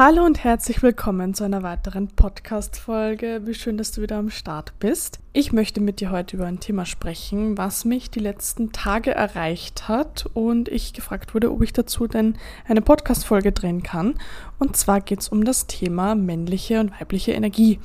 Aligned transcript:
Hallo 0.00 0.24
und 0.24 0.44
herzlich 0.44 0.80
willkommen 0.80 1.34
zu 1.34 1.42
einer 1.42 1.64
weiteren 1.64 2.06
Podcast-Folge. 2.06 3.40
Wie 3.46 3.54
schön, 3.54 3.76
dass 3.76 3.90
du 3.90 4.00
wieder 4.00 4.16
am 4.16 4.30
Start 4.30 4.78
bist. 4.78 5.18
Ich 5.32 5.52
möchte 5.52 5.80
mit 5.80 5.98
dir 5.98 6.12
heute 6.12 6.36
über 6.36 6.46
ein 6.46 6.60
Thema 6.60 6.86
sprechen, 6.86 7.58
was 7.58 7.84
mich 7.84 8.08
die 8.08 8.20
letzten 8.20 8.70
Tage 8.70 9.10
erreicht 9.10 9.88
hat 9.88 10.26
und 10.34 10.68
ich 10.68 10.92
gefragt 10.92 11.34
wurde, 11.34 11.50
ob 11.50 11.64
ich 11.64 11.72
dazu 11.72 12.06
denn 12.06 12.36
eine 12.68 12.80
Podcast-Folge 12.80 13.50
drehen 13.50 13.82
kann. 13.82 14.14
Und 14.60 14.76
zwar 14.76 15.00
geht 15.00 15.18
es 15.18 15.30
um 15.30 15.44
das 15.44 15.66
Thema 15.66 16.14
männliche 16.14 16.78
und 16.78 16.92
weibliche 17.00 17.32
Energie. 17.32 17.80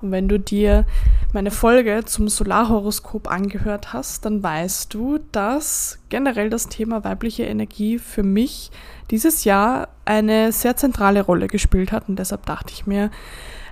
Und 0.00 0.12
wenn 0.12 0.28
du 0.28 0.38
dir 0.38 0.84
meine 1.32 1.50
Folge 1.50 2.02
zum 2.04 2.28
Solarhoroskop 2.28 3.28
angehört 3.28 3.92
hast, 3.92 4.24
dann 4.24 4.42
weißt 4.42 4.94
du, 4.94 5.18
dass 5.32 5.98
generell 6.08 6.50
das 6.50 6.68
Thema 6.68 7.04
weibliche 7.04 7.44
Energie 7.44 7.98
für 7.98 8.22
mich 8.22 8.70
dieses 9.10 9.44
Jahr 9.44 9.88
eine 10.04 10.52
sehr 10.52 10.76
zentrale 10.76 11.22
Rolle 11.22 11.48
gespielt 11.48 11.92
hat. 11.92 12.08
Und 12.08 12.18
deshalb 12.18 12.46
dachte 12.46 12.72
ich 12.72 12.86
mir, 12.86 13.10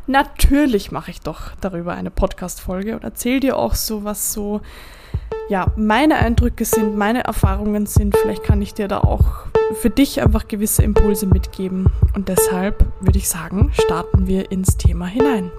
natürlich 0.06 0.90
mache 0.90 1.10
ich 1.10 1.20
doch 1.20 1.52
darüber 1.60 1.94
eine 1.94 2.10
Podcast-Folge 2.10 2.94
und 2.94 3.04
erzähle 3.04 3.40
dir 3.40 3.56
auch 3.56 3.74
so, 3.74 4.04
was 4.04 4.32
so, 4.32 4.60
ja, 5.48 5.72
meine 5.76 6.16
Eindrücke 6.16 6.64
sind, 6.64 6.96
meine 6.96 7.24
Erfahrungen 7.24 7.86
sind. 7.86 8.16
Vielleicht 8.16 8.42
kann 8.42 8.60
ich 8.62 8.74
dir 8.74 8.88
da 8.88 8.98
auch 8.98 9.46
für 9.74 9.90
dich 9.90 10.20
einfach 10.20 10.48
gewisse 10.48 10.82
Impulse 10.82 11.26
mitgeben. 11.26 11.86
Und 12.14 12.28
deshalb 12.28 12.84
würde 13.00 13.18
ich 13.18 13.28
sagen, 13.28 13.70
starten 13.72 14.26
wir 14.26 14.50
ins 14.50 14.76
Thema 14.76 15.06
hinein. 15.06 15.50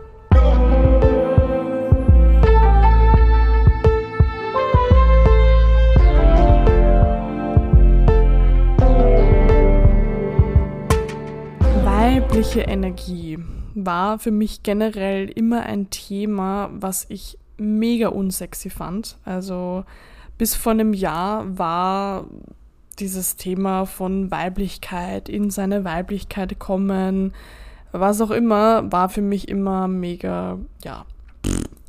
Weibliche 11.84 12.62
Energie 12.62 13.40
war 13.74 14.20
für 14.20 14.32
mich 14.32 14.64
generell 14.64 15.30
immer 15.30 15.64
ein 15.64 15.90
Thema, 15.90 16.70
was 16.74 17.06
ich 17.10 17.38
mega 17.58 18.10
unsexy 18.10 18.70
fand. 18.70 19.18
Also 19.26 19.86
bis 20.38 20.56
vor 20.56 20.72
einem 20.72 20.94
Jahr 20.94 21.58
war 21.58 22.26
dieses 23.00 23.36
Thema 23.36 23.86
von 23.86 24.32
Weiblichkeit 24.32 25.30
in 25.30 25.50
seine 25.50 25.84
Weiblichkeit 25.84 26.58
kommen, 26.60 27.34
was 27.92 28.22
auch 28.22 28.32
immer, 28.32 28.92
war 28.92 29.10
für 29.10 29.22
mich 29.22 29.48
immer 29.48 29.88
mega, 29.88 30.58
ja, 30.84 31.06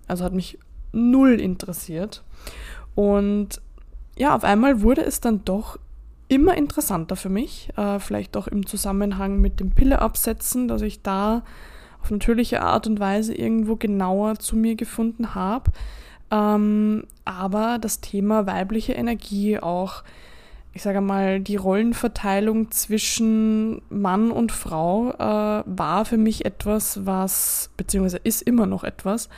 also 0.07 0.25
hat 0.25 0.33
mich 0.33 0.59
null 0.93 1.41
interessiert. 1.41 2.23
Und 2.95 3.61
ja, 4.17 4.35
auf 4.35 4.45
einmal 4.45 4.83
wurde 4.83 5.05
es 5.05 5.21
dann 5.21 5.45
doch 5.45 5.79
immer 6.29 6.57
interessanter 6.57 7.17
für 7.17 7.29
mich, 7.29 7.71
äh, 7.77 7.99
vielleicht 7.99 8.37
auch 8.37 8.49
im 8.49 8.67
Zusammenhang 8.67 9.41
mit 9.41 9.61
dem 9.61 9.71
Pilleabsetzen, 9.71 10.69
dass 10.69 10.83
ich 10.83 11.03
da 11.03 11.43
auf 12.03 12.11
natürliche 12.11 12.63
Art 12.63 12.87
und 12.87 13.01
Weise 13.01 13.35
irgendwo 13.35 13.77
genauer 13.77 14.39
zu 14.39 14.57
mir 14.57 14.77
gefunden 14.77 15.35
habe. 15.35 15.71
Ähm, 16.31 17.05
aber 17.25 17.79
das 17.79 18.01
Thema 18.01 18.47
weibliche 18.47 18.93
Energie 18.93 19.59
auch 19.59 20.03
ich 20.79 20.85
sage 20.85 21.01
mal, 21.01 21.41
die 21.41 21.57
Rollenverteilung 21.57 22.71
zwischen 22.71 23.83
Mann 23.89 24.31
und 24.31 24.53
Frau 24.53 25.11
äh, 25.11 25.65
war 25.67 26.05
für 26.05 26.19
mich 26.19 26.45
etwas, 26.45 27.05
was, 27.05 27.71
beziehungsweise 27.77 28.21
ist 28.23 28.43
immer 28.43 28.65
noch 28.65 28.85
etwas, 28.85 29.29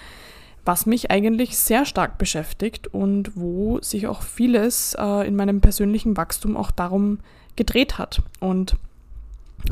was 0.67 0.85
mich 0.85 1.11
eigentlich 1.11 1.57
sehr 1.57 1.87
stark 1.87 2.19
beschäftigt 2.19 2.89
und 2.89 3.39
wo 3.39 3.81
sich 3.81 4.07
auch 4.07 4.21
vieles 4.21 4.95
äh, 4.99 5.27
in 5.27 5.35
meinem 5.35 5.63
persönlichen 5.63 6.15
Wachstum 6.19 6.59
auch 6.59 6.71
darum 6.71 7.21
gedreht 7.57 7.97
hat. 7.97 8.21
Und 8.41 8.77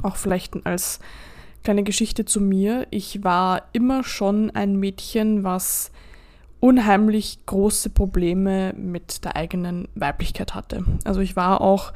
auch 0.02 0.16
vielleicht 0.16 0.64
als 0.64 1.00
kleine 1.64 1.82
Geschichte 1.82 2.24
zu 2.24 2.40
mir. 2.40 2.86
Ich 2.88 3.24
war 3.24 3.64
immer 3.74 4.04
schon 4.04 4.50
ein 4.52 4.76
Mädchen, 4.76 5.44
was 5.44 5.90
unheimlich 6.60 7.38
große 7.46 7.90
Probleme 7.90 8.74
mit 8.74 9.24
der 9.24 9.36
eigenen 9.36 9.88
Weiblichkeit 9.94 10.54
hatte. 10.54 10.84
Also 11.04 11.20
ich 11.20 11.36
war 11.36 11.60
auch 11.60 11.92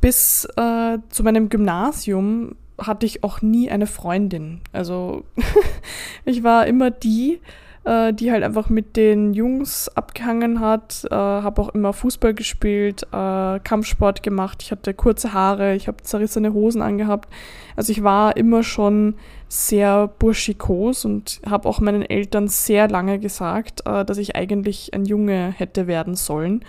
bis 0.00 0.46
äh, 0.56 0.98
zu 1.10 1.22
meinem 1.22 1.48
Gymnasium 1.48 2.56
hatte 2.78 3.06
ich 3.06 3.22
auch 3.22 3.42
nie 3.42 3.70
eine 3.70 3.86
Freundin. 3.86 4.60
Also 4.72 5.24
ich 6.24 6.42
war 6.42 6.66
immer 6.66 6.90
die, 6.90 7.40
äh, 7.84 8.12
die 8.12 8.30
halt 8.30 8.44
einfach 8.44 8.68
mit 8.68 8.96
den 8.96 9.34
Jungs 9.34 9.88
abgehangen 9.88 10.60
hat, 10.60 11.04
äh, 11.10 11.14
habe 11.14 11.60
auch 11.60 11.70
immer 11.70 11.92
Fußball 11.92 12.34
gespielt, 12.34 13.02
äh, 13.12 13.58
Kampfsport 13.60 14.22
gemacht, 14.22 14.62
ich 14.62 14.70
hatte 14.70 14.94
kurze 14.94 15.32
Haare, 15.32 15.74
ich 15.74 15.88
habe 15.88 16.02
zerrissene 16.02 16.52
Hosen 16.52 16.82
angehabt. 16.82 17.28
Also 17.74 17.92
ich 17.92 18.02
war 18.02 18.36
immer 18.36 18.62
schon 18.62 19.14
sehr 19.48 20.06
burschikos 20.06 21.04
und 21.04 21.40
habe 21.44 21.68
auch 21.68 21.80
meinen 21.80 22.02
Eltern 22.02 22.48
sehr 22.48 22.88
lange 22.88 23.18
gesagt, 23.18 23.84
äh, 23.86 24.04
dass 24.04 24.18
ich 24.18 24.36
eigentlich 24.36 24.94
ein 24.94 25.04
Junge 25.04 25.52
hätte 25.56 25.86
werden 25.86 26.14
sollen, 26.14 26.64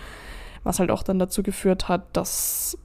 was 0.64 0.80
halt 0.80 0.90
auch 0.90 1.02
dann 1.02 1.18
dazu 1.18 1.42
geführt 1.42 1.88
hat, 1.88 2.04
dass 2.12 2.76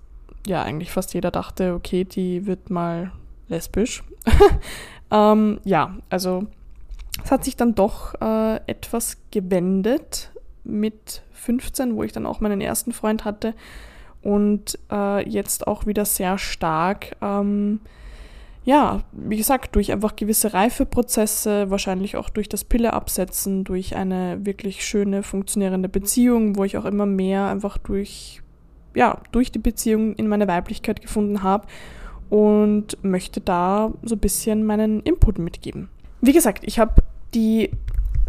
ja 0.45 0.61
eigentlich 0.63 0.91
fast 0.91 1.13
jeder 1.13 1.31
dachte, 1.31 1.73
okay, 1.73 2.05
die 2.05 2.45
wird 2.45 2.69
mal 2.69 3.11
lesbisch. 3.47 4.03
ähm, 5.11 5.59
ja, 5.63 5.95
also 6.09 6.47
es 7.23 7.31
hat 7.31 7.43
sich 7.43 7.55
dann 7.55 7.75
doch 7.75 8.13
äh, 8.21 8.57
etwas 8.67 9.17
gewendet 9.31 10.31
mit 10.63 11.23
15, 11.33 11.95
wo 11.95 12.03
ich 12.03 12.11
dann 12.11 12.25
auch 12.25 12.39
meinen 12.39 12.61
ersten 12.61 12.91
Freund 12.91 13.25
hatte 13.25 13.53
und 14.21 14.77
äh, 14.91 15.27
jetzt 15.27 15.67
auch 15.67 15.85
wieder 15.85 16.05
sehr 16.05 16.37
stark, 16.37 17.15
ähm, 17.21 17.79
ja, 18.65 19.03
wie 19.13 19.37
gesagt, 19.37 19.75
durch 19.75 19.91
einfach 19.91 20.15
gewisse 20.15 20.53
Reifeprozesse, 20.53 21.71
wahrscheinlich 21.71 22.17
auch 22.17 22.29
durch 22.29 22.49
das 22.49 22.65
Pille 22.65 22.93
absetzen, 22.93 23.63
durch 23.63 23.95
eine 23.95 24.45
wirklich 24.45 24.85
schöne, 24.85 25.23
funktionierende 25.23 25.89
Beziehung, 25.89 26.55
wo 26.57 26.65
ich 26.65 26.77
auch 26.77 26.85
immer 26.85 27.05
mehr 27.05 27.47
einfach 27.47 27.77
durch, 27.77 28.41
ja, 28.95 29.21
durch 29.31 29.51
die 29.51 29.59
Beziehung 29.59 30.13
in 30.15 30.27
meine 30.27 30.47
Weiblichkeit 30.47 31.01
gefunden 31.01 31.41
habe 31.41 31.67
und 32.29 33.03
möchte 33.03 33.41
da 33.41 33.91
so 34.03 34.15
ein 34.15 34.19
bisschen 34.19 34.65
meinen 34.65 34.99
Input 35.01 35.39
mitgeben. 35.39 35.89
Wie 36.21 36.33
gesagt, 36.33 36.63
ich 36.65 36.79
habe 36.79 37.01
die 37.33 37.71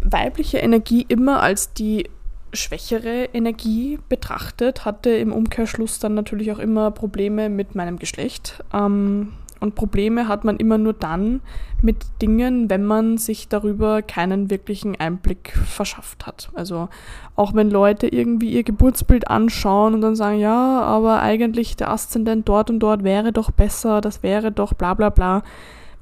weibliche 0.01 0.57
Energie 0.57 1.05
immer 1.07 1.41
als 1.41 1.73
die 1.73 2.09
schwächere 2.53 3.29
Energie 3.33 3.99
betrachtet, 4.09 4.83
hatte 4.83 5.09
im 5.11 5.31
Umkehrschluss 5.31 5.99
dann 5.99 6.15
natürlich 6.15 6.51
auch 6.51 6.59
immer 6.59 6.91
Probleme 6.91 7.49
mit 7.49 7.75
meinem 7.75 7.97
Geschlecht. 7.97 8.63
Ähm, 8.73 9.33
und 9.61 9.75
Probleme 9.75 10.27
hat 10.27 10.43
man 10.43 10.57
immer 10.57 10.79
nur 10.79 10.93
dann 10.93 11.41
mit 11.83 11.97
Dingen, 12.19 12.69
wenn 12.69 12.83
man 12.83 13.19
sich 13.19 13.47
darüber 13.47 14.01
keinen 14.01 14.49
wirklichen 14.49 14.99
Einblick 14.99 15.51
verschafft 15.51 16.25
hat. 16.25 16.49
Also 16.55 16.89
auch 17.35 17.53
wenn 17.53 17.69
Leute 17.69 18.07
irgendwie 18.07 18.51
ihr 18.51 18.63
Geburtsbild 18.63 19.29
anschauen 19.29 19.93
und 19.93 20.01
dann 20.01 20.15
sagen, 20.15 20.39
ja, 20.39 20.81
aber 20.81 21.21
eigentlich 21.21 21.75
der 21.75 21.91
Aszendent 21.91 22.49
dort 22.49 22.71
und 22.71 22.79
dort 22.79 23.03
wäre 23.03 23.31
doch 23.31 23.51
besser, 23.51 24.01
das 24.01 24.23
wäre 24.23 24.51
doch 24.51 24.73
bla 24.73 24.95
bla 24.95 25.09
bla 25.09 25.43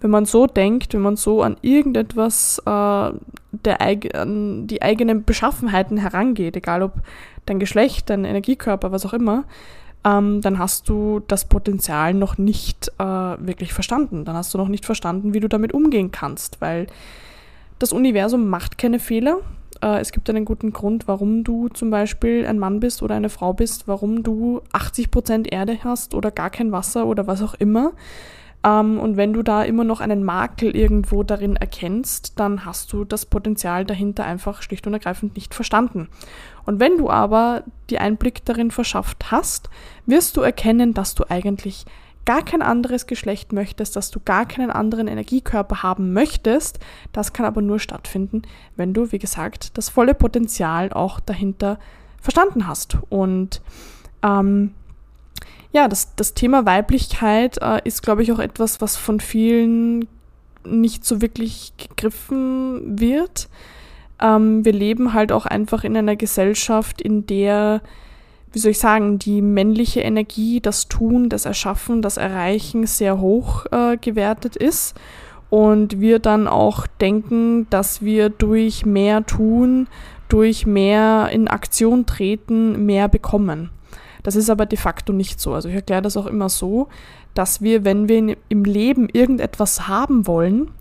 wenn 0.01 0.11
man 0.11 0.25
so 0.25 0.47
denkt, 0.47 0.93
wenn 0.93 1.01
man 1.01 1.15
so 1.15 1.41
an 1.41 1.57
irgendetwas, 1.61 2.59
äh, 2.65 3.11
der, 3.51 3.81
an 4.13 4.67
die 4.67 4.81
eigenen 4.81 5.23
Beschaffenheiten 5.23 5.97
herangeht, 5.97 6.55
egal 6.55 6.83
ob 6.83 6.93
dein 7.45 7.59
Geschlecht, 7.59 8.09
dein 8.09 8.25
Energiekörper, 8.25 8.91
was 8.91 9.05
auch 9.05 9.13
immer, 9.13 9.43
ähm, 10.05 10.41
dann 10.41 10.59
hast 10.59 10.87
du 10.87 11.21
das 11.27 11.45
Potenzial 11.45 12.13
noch 12.13 12.37
nicht 12.37 12.89
äh, 12.99 13.03
wirklich 13.03 13.73
verstanden. 13.73 14.23
Dann 14.23 14.35
hast 14.35 14.53
du 14.53 14.57
noch 14.57 14.69
nicht 14.69 14.85
verstanden, 14.85 15.33
wie 15.33 15.39
du 15.39 15.49
damit 15.49 15.73
umgehen 15.73 16.11
kannst, 16.11 16.61
weil 16.61 16.87
das 17.79 17.91
Universum 17.91 18.47
macht 18.47 18.77
keine 18.77 18.99
Fehler. 18.99 19.39
Äh, 19.81 19.99
es 19.99 20.11
gibt 20.11 20.29
einen 20.29 20.45
guten 20.45 20.71
Grund, 20.71 21.07
warum 21.07 21.43
du 21.43 21.67
zum 21.69 21.89
Beispiel 21.89 22.45
ein 22.45 22.59
Mann 22.59 22.79
bist 22.79 23.01
oder 23.01 23.15
eine 23.15 23.29
Frau 23.29 23.53
bist, 23.53 23.87
warum 23.87 24.23
du 24.23 24.61
80% 24.71 25.51
Erde 25.51 25.79
hast 25.83 26.13
oder 26.13 26.31
gar 26.31 26.49
kein 26.49 26.71
Wasser 26.71 27.05
oder 27.05 27.27
was 27.27 27.41
auch 27.41 27.55
immer. 27.55 27.91
Ähm, 28.63 28.99
und 28.99 29.17
wenn 29.17 29.33
du 29.33 29.43
da 29.43 29.63
immer 29.63 29.83
noch 29.83 30.01
einen 30.01 30.23
Makel 30.23 30.75
irgendwo 30.75 31.23
darin 31.23 31.55
erkennst, 31.55 32.39
dann 32.39 32.65
hast 32.65 32.91
du 32.93 33.05
das 33.05 33.25
Potenzial 33.25 33.85
dahinter 33.85 34.25
einfach 34.25 34.61
schlicht 34.61 34.85
und 34.87 34.93
ergreifend 34.93 35.35
nicht 35.35 35.53
verstanden. 35.53 36.09
Und 36.65 36.79
wenn 36.79 36.97
du 36.97 37.09
aber 37.09 37.63
die 37.89 37.99
Einblick 37.99 38.45
darin 38.45 38.71
verschafft 38.71 39.31
hast, 39.31 39.69
wirst 40.05 40.37
du 40.37 40.41
erkennen, 40.41 40.93
dass 40.93 41.15
du 41.15 41.23
eigentlich 41.29 41.85
gar 42.25 42.43
kein 42.43 42.61
anderes 42.61 43.07
Geschlecht 43.07 43.53
möchtest, 43.53 43.95
dass 43.95 44.11
du 44.11 44.19
gar 44.19 44.45
keinen 44.45 44.69
anderen 44.69 45.07
Energiekörper 45.07 45.81
haben 45.81 46.13
möchtest. 46.13 46.79
Das 47.11 47.33
kann 47.33 47.45
aber 47.45 47.61
nur 47.61 47.79
stattfinden, 47.79 48.43
wenn 48.75 48.93
du, 48.93 49.11
wie 49.11 49.17
gesagt, 49.17 49.77
das 49.77 49.89
volle 49.89 50.13
Potenzial 50.13 50.93
auch 50.93 51.19
dahinter 51.19 51.79
verstanden 52.21 52.67
hast. 52.67 52.97
Und 53.09 53.63
ähm, 54.21 54.75
ja, 55.71 55.87
das, 55.87 56.15
das 56.15 56.33
Thema 56.33 56.65
Weiblichkeit 56.65 57.57
äh, 57.61 57.81
ist, 57.83 58.01
glaube 58.01 58.23
ich, 58.23 58.31
auch 58.31 58.39
etwas, 58.39 58.81
was 58.81 58.97
von 58.97 59.19
vielen 59.19 60.07
nicht 60.65 61.05
so 61.05 61.21
wirklich 61.21 61.73
gegriffen 61.77 62.99
wird. 62.99 63.49
Ähm, 64.19 64.65
wir 64.65 64.73
leben 64.73 65.13
halt 65.13 65.31
auch 65.31 65.45
einfach 65.45 65.83
in 65.83 65.95
einer 65.95 66.15
Gesellschaft, 66.15 67.01
in 67.01 67.25
der 67.25 67.81
wie 68.51 68.59
soll 68.59 68.71
ich 68.71 68.79
sagen, 68.79 69.19
die 69.19 69.41
männliche 69.41 70.01
Energie, 70.01 70.59
das 70.59 70.87
Tun, 70.87 71.29
das 71.29 71.45
Erschaffen, 71.45 72.01
das 72.01 72.17
Erreichen 72.17 72.87
sehr 72.87 73.19
hoch 73.19 73.65
äh, 73.71 73.97
gewertet 73.97 74.55
ist 74.55 74.95
und 75.49 75.99
wir 75.99 76.19
dann 76.19 76.47
auch 76.47 76.87
denken, 76.87 77.67
dass 77.69 78.01
wir 78.01 78.29
durch 78.29 78.85
mehr 78.85 79.25
Tun, 79.25 79.87
durch 80.29 80.65
mehr 80.65 81.29
in 81.31 81.47
Aktion 81.47 82.05
treten, 82.05 82.85
mehr 82.85 83.07
bekommen. 83.07 83.69
Das 84.23 84.35
ist 84.35 84.49
aber 84.49 84.65
de 84.65 84.77
facto 84.77 85.13
nicht 85.13 85.39
so. 85.39 85.53
Also 85.53 85.69
ich 85.69 85.75
erkläre 85.75 86.01
das 86.01 86.17
auch 86.17 86.25
immer 86.25 86.49
so, 86.49 86.87
dass 87.33 87.61
wir, 87.61 87.85
wenn 87.85 88.09
wir 88.09 88.37
im 88.49 88.63
Leben 88.63 89.07
irgendetwas 89.09 89.87
haben 89.87 90.27
wollen, 90.27 90.71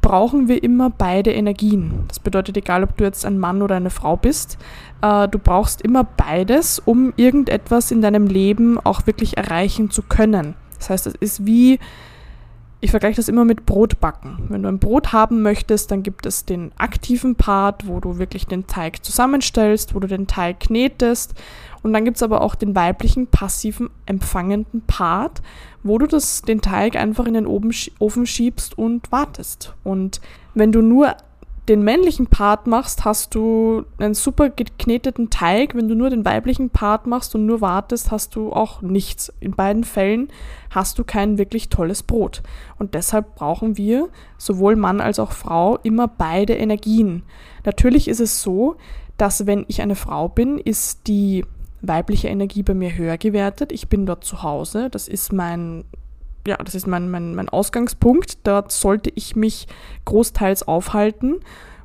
brauchen 0.00 0.46
wir 0.46 0.62
immer 0.62 0.88
beide 0.88 1.32
Energien. 1.32 2.04
Das 2.06 2.20
bedeutet, 2.20 2.56
egal 2.56 2.84
ob 2.84 2.96
du 2.96 3.04
jetzt 3.04 3.26
ein 3.26 3.38
Mann 3.38 3.60
oder 3.60 3.74
eine 3.74 3.90
Frau 3.90 4.16
bist, 4.16 4.56
äh, 5.02 5.26
du 5.26 5.38
brauchst 5.38 5.82
immer 5.82 6.04
beides, 6.04 6.78
um 6.78 7.12
irgendetwas 7.16 7.90
in 7.90 8.02
deinem 8.02 8.28
Leben 8.28 8.78
auch 8.78 9.06
wirklich 9.06 9.36
erreichen 9.36 9.90
zu 9.90 10.02
können. 10.02 10.54
Das 10.78 10.90
heißt, 10.90 11.06
es 11.08 11.14
ist 11.16 11.46
wie, 11.46 11.80
ich 12.80 12.90
vergleiche 12.90 13.16
das 13.16 13.28
immer 13.28 13.44
mit 13.44 13.64
Brotbacken. 13.64 14.46
Wenn 14.48 14.62
du 14.62 14.68
ein 14.68 14.78
Brot 14.78 15.12
haben 15.12 15.42
möchtest, 15.42 15.90
dann 15.90 16.02
gibt 16.02 16.26
es 16.26 16.44
den 16.44 16.72
aktiven 16.76 17.34
Part, 17.34 17.86
wo 17.86 18.00
du 18.00 18.18
wirklich 18.18 18.46
den 18.46 18.66
Teig 18.66 19.04
zusammenstellst, 19.04 19.94
wo 19.94 20.00
du 20.00 20.06
den 20.06 20.26
Teig 20.26 20.60
knetest. 20.60 21.34
Und 21.82 21.92
dann 21.92 22.04
gibt 22.04 22.16
es 22.16 22.22
aber 22.22 22.42
auch 22.42 22.54
den 22.54 22.74
weiblichen, 22.74 23.28
passiven, 23.28 23.90
empfangenden 24.04 24.82
Part, 24.82 25.40
wo 25.82 25.98
du 25.98 26.06
das, 26.06 26.42
den 26.42 26.60
Teig 26.60 26.96
einfach 26.96 27.26
in 27.26 27.34
den 27.34 27.46
Ofen 27.46 28.26
schiebst 28.26 28.76
und 28.76 29.10
wartest. 29.10 29.74
Und 29.82 30.20
wenn 30.54 30.72
du 30.72 30.82
nur 30.82 31.16
den 31.68 31.82
männlichen 31.82 32.28
Part 32.28 32.66
machst, 32.66 33.04
hast 33.04 33.34
du 33.34 33.84
einen 33.98 34.14
super 34.14 34.50
gekneteten 34.50 35.30
Teig. 35.30 35.74
Wenn 35.74 35.88
du 35.88 35.94
nur 35.94 36.10
den 36.10 36.24
weiblichen 36.24 36.70
Part 36.70 37.06
machst 37.06 37.34
und 37.34 37.44
nur 37.44 37.60
wartest, 37.60 38.10
hast 38.10 38.36
du 38.36 38.52
auch 38.52 38.82
nichts. 38.82 39.32
In 39.40 39.52
beiden 39.52 39.82
Fällen 39.82 40.28
hast 40.70 40.98
du 40.98 41.04
kein 41.04 41.38
wirklich 41.38 41.68
tolles 41.68 42.02
Brot. 42.04 42.42
Und 42.78 42.94
deshalb 42.94 43.34
brauchen 43.34 43.76
wir, 43.76 44.08
sowohl 44.38 44.76
Mann 44.76 45.00
als 45.00 45.18
auch 45.18 45.32
Frau, 45.32 45.78
immer 45.82 46.06
beide 46.06 46.54
Energien. 46.54 47.24
Natürlich 47.64 48.06
ist 48.06 48.20
es 48.20 48.42
so, 48.42 48.76
dass 49.16 49.46
wenn 49.46 49.64
ich 49.68 49.82
eine 49.82 49.96
Frau 49.96 50.28
bin, 50.28 50.58
ist 50.58 51.08
die 51.08 51.44
weibliche 51.82 52.28
Energie 52.28 52.62
bei 52.62 52.74
mir 52.74 52.96
höher 52.96 53.18
gewertet. 53.18 53.72
Ich 53.72 53.88
bin 53.88 54.06
dort 54.06 54.24
zu 54.24 54.42
Hause. 54.42 54.88
Das 54.90 55.08
ist 55.08 55.32
mein, 55.32 55.84
ja, 56.46 56.56
das 56.56 56.74
ist 56.74 56.86
mein, 56.86 57.10
mein, 57.10 57.34
mein 57.34 57.48
Ausgangspunkt. 57.48 58.38
Dort 58.46 58.72
sollte 58.72 59.10
ich 59.14 59.36
mich 59.36 59.66
großteils 60.04 60.66
aufhalten. 60.66 61.40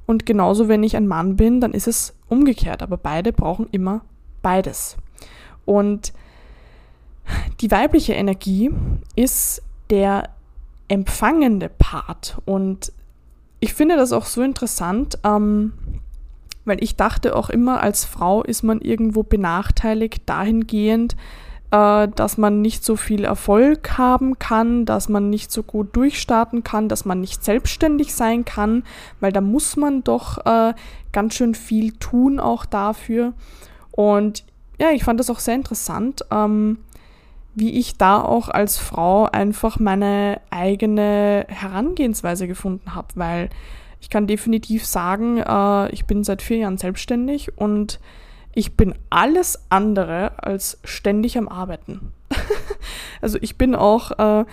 Und 0.05 0.25
genauso, 0.25 0.67
wenn 0.67 0.83
ich 0.83 0.95
ein 0.95 1.07
Mann 1.07 1.35
bin, 1.35 1.61
dann 1.61 1.73
ist 1.73 1.87
es 1.87 2.13
umgekehrt. 2.27 2.81
Aber 2.81 2.97
beide 2.97 3.33
brauchen 3.33 3.67
immer 3.71 4.01
beides. 4.41 4.97
Und 5.65 6.13
die 7.61 7.71
weibliche 7.71 8.13
Energie 8.13 8.71
ist 9.15 9.61
der 9.89 10.29
empfangende 10.87 11.69
Part. 11.69 12.37
Und 12.45 12.91
ich 13.59 13.73
finde 13.73 13.95
das 13.95 14.11
auch 14.11 14.25
so 14.25 14.41
interessant. 14.41 15.19
Ähm, 15.23 15.73
weil 16.65 16.83
ich 16.83 16.95
dachte 16.95 17.35
auch 17.35 17.49
immer, 17.49 17.81
als 17.81 18.05
Frau 18.05 18.43
ist 18.43 18.63
man 18.63 18.81
irgendwo 18.81 19.23
benachteiligt 19.23 20.23
dahingehend, 20.27 21.15
äh, 21.71 22.07
dass 22.09 22.37
man 22.37 22.61
nicht 22.61 22.83
so 22.83 22.95
viel 22.95 23.23
Erfolg 23.23 23.97
haben 23.97 24.37
kann, 24.39 24.85
dass 24.85 25.09
man 25.09 25.29
nicht 25.29 25.51
so 25.51 25.63
gut 25.63 25.95
durchstarten 25.95 26.63
kann, 26.63 26.89
dass 26.89 27.05
man 27.05 27.21
nicht 27.21 27.43
selbstständig 27.43 28.13
sein 28.13 28.45
kann, 28.45 28.83
weil 29.19 29.31
da 29.31 29.41
muss 29.41 29.77
man 29.77 30.03
doch 30.03 30.45
äh, 30.45 30.73
ganz 31.11 31.35
schön 31.35 31.55
viel 31.55 31.93
tun 31.93 32.39
auch 32.39 32.65
dafür. 32.65 33.33
Und 33.91 34.43
ja, 34.79 34.91
ich 34.91 35.03
fand 35.03 35.19
das 35.19 35.29
auch 35.29 35.39
sehr 35.39 35.55
interessant, 35.55 36.25
ähm, 36.31 36.79
wie 37.53 37.77
ich 37.77 37.97
da 37.97 38.21
auch 38.21 38.49
als 38.49 38.77
Frau 38.77 39.25
einfach 39.25 39.79
meine 39.79 40.39
eigene 40.49 41.45
Herangehensweise 41.49 42.47
gefunden 42.47 42.95
habe, 42.95 43.09
weil 43.15 43.49
ich 43.99 44.09
kann 44.09 44.25
definitiv 44.25 44.85
sagen, 44.85 45.37
äh, 45.37 45.89
ich 45.91 46.05
bin 46.05 46.23
seit 46.23 46.41
vier 46.41 46.57
Jahren 46.57 46.77
selbstständig 46.77 47.57
und 47.57 47.99
ich 48.53 48.75
bin 48.75 48.95
alles 49.09 49.59
andere 49.69 50.43
als 50.43 50.79
ständig 50.83 51.37
am 51.37 51.47
Arbeiten. 51.47 52.13
also 53.21 53.37
ich 53.41 53.57
bin 53.57 53.75
auch 53.75 54.11
äh, 54.19 54.45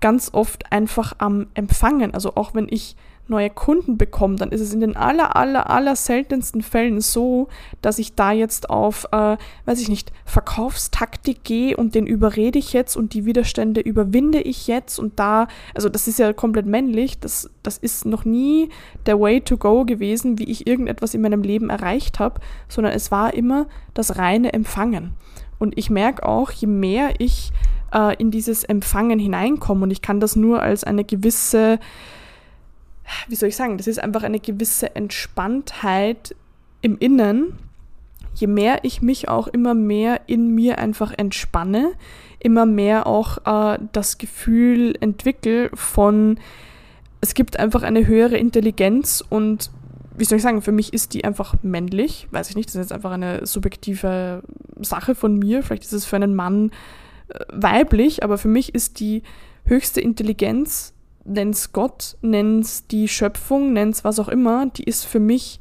ganz 0.00 0.30
oft 0.32 0.72
einfach 0.72 1.14
am 1.18 1.48
Empfangen. 1.54 2.14
Also 2.14 2.34
auch 2.34 2.54
wenn 2.54 2.66
ich 2.68 2.96
neue 3.28 3.50
Kunden 3.50 3.96
bekomme, 3.96 4.36
dann 4.36 4.50
ist 4.50 4.60
es 4.60 4.74
in 4.74 4.80
den 4.80 4.96
aller, 4.96 5.36
aller, 5.36 5.70
aller 5.70 5.96
seltensten 5.96 6.62
Fällen 6.62 7.00
so, 7.00 7.48
dass 7.80 7.98
ich 7.98 8.14
da 8.14 8.32
jetzt 8.32 8.68
auf, 8.68 9.06
äh, 9.12 9.36
weiß 9.64 9.80
ich 9.80 9.88
nicht, 9.88 10.12
Verkaufstaktik 10.24 11.44
gehe 11.44 11.76
und 11.76 11.94
den 11.94 12.06
überrede 12.06 12.58
ich 12.58 12.72
jetzt 12.72 12.96
und 12.96 13.14
die 13.14 13.24
Widerstände 13.24 13.80
überwinde 13.80 14.40
ich 14.40 14.66
jetzt 14.66 14.98
und 14.98 15.18
da, 15.18 15.48
also 15.74 15.88
das 15.88 16.08
ist 16.08 16.18
ja 16.18 16.32
komplett 16.32 16.66
männlich, 16.66 17.20
das, 17.20 17.50
das 17.62 17.78
ist 17.78 18.04
noch 18.06 18.24
nie 18.24 18.68
der 19.06 19.20
Way 19.20 19.42
to 19.42 19.56
go 19.56 19.84
gewesen, 19.84 20.38
wie 20.38 20.50
ich 20.50 20.66
irgendetwas 20.66 21.14
in 21.14 21.22
meinem 21.22 21.42
Leben 21.42 21.70
erreicht 21.70 22.18
habe, 22.18 22.40
sondern 22.68 22.92
es 22.92 23.10
war 23.10 23.34
immer 23.34 23.66
das 23.94 24.18
reine 24.18 24.52
Empfangen. 24.52 25.12
Und 25.58 25.78
ich 25.78 25.90
merke 25.90 26.26
auch, 26.26 26.50
je 26.50 26.66
mehr 26.66 27.14
ich 27.18 27.52
äh, 27.94 28.16
in 28.16 28.30
dieses 28.30 28.64
Empfangen 28.64 29.18
hineinkomme, 29.18 29.84
und 29.84 29.90
ich 29.90 30.02
kann 30.02 30.18
das 30.18 30.34
nur 30.34 30.60
als 30.60 30.82
eine 30.82 31.04
gewisse 31.04 31.78
wie 33.28 33.34
soll 33.34 33.48
ich 33.48 33.56
sagen, 33.56 33.78
das 33.78 33.86
ist 33.86 34.02
einfach 34.02 34.22
eine 34.22 34.40
gewisse 34.40 34.94
Entspanntheit 34.94 36.34
im 36.80 36.98
Innen. 36.98 37.58
Je 38.34 38.46
mehr 38.46 38.80
ich 38.82 39.02
mich 39.02 39.28
auch 39.28 39.46
immer 39.46 39.74
mehr 39.74 40.22
in 40.26 40.54
mir 40.54 40.78
einfach 40.78 41.12
entspanne, 41.16 41.92
immer 42.38 42.66
mehr 42.66 43.06
auch 43.06 43.38
äh, 43.46 43.78
das 43.92 44.18
Gefühl 44.18 44.94
entwickle 45.00 45.70
von, 45.74 46.38
es 47.20 47.34
gibt 47.34 47.58
einfach 47.58 47.82
eine 47.82 48.06
höhere 48.06 48.36
Intelligenz 48.36 49.22
und 49.28 49.70
wie 50.16 50.24
soll 50.24 50.36
ich 50.36 50.42
sagen, 50.42 50.62
für 50.62 50.72
mich 50.72 50.92
ist 50.92 51.14
die 51.14 51.24
einfach 51.24 51.54
männlich, 51.62 52.28
weiß 52.30 52.50
ich 52.50 52.56
nicht, 52.56 52.68
das 52.68 52.74
ist 52.74 52.80
jetzt 52.80 52.92
einfach 52.92 53.12
eine 53.12 53.46
subjektive 53.46 54.42
Sache 54.80 55.14
von 55.14 55.38
mir, 55.38 55.62
vielleicht 55.62 55.84
ist 55.84 55.92
es 55.92 56.04
für 56.04 56.16
einen 56.16 56.34
Mann 56.34 56.70
äh, 57.28 57.38
weiblich, 57.52 58.22
aber 58.22 58.38
für 58.38 58.48
mich 58.48 58.74
ist 58.74 58.98
die 59.00 59.22
höchste 59.64 60.00
Intelligenz 60.00 60.94
nenn's 61.24 61.72
Gott, 61.72 62.16
nenn's 62.20 62.86
die 62.86 63.08
Schöpfung, 63.08 63.72
nenn's 63.72 64.04
was 64.04 64.18
auch 64.18 64.28
immer, 64.28 64.66
die 64.66 64.84
ist 64.84 65.04
für 65.04 65.20
mich 65.20 65.60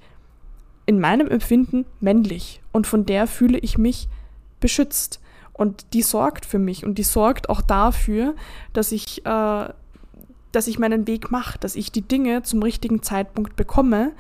in 0.86 1.00
meinem 1.00 1.28
Empfinden 1.28 1.86
männlich 2.00 2.62
und 2.72 2.88
von 2.88 3.06
der 3.06 3.28
fühle 3.28 3.60
ich 3.60 3.78
mich 3.78 4.10
beschützt. 4.60 5.20
Und 5.54 5.94
die 5.94 6.02
sorgt 6.02 6.46
für 6.46 6.60
mich 6.60 6.86
und 6.86 6.98
die 6.98 7.04
sorgt 7.04 7.50
auch 7.50 7.62
dafür, 7.62 8.36
dass 8.74 8.92
ich, 8.92 9.26
äh, 9.26 9.70
dass 10.52 10.68
ich 10.68 10.80
meinen 10.80 11.06
Weg 11.08 11.30
mache, 11.30 11.60
dass 11.60 11.76
ich 11.76 11.92
die 11.92 12.02
Dinge 12.02 12.42
zum 12.42 12.64
richtigen 12.64 13.04
Zeitpunkt 13.04 13.56
bekomme. 13.56 14.14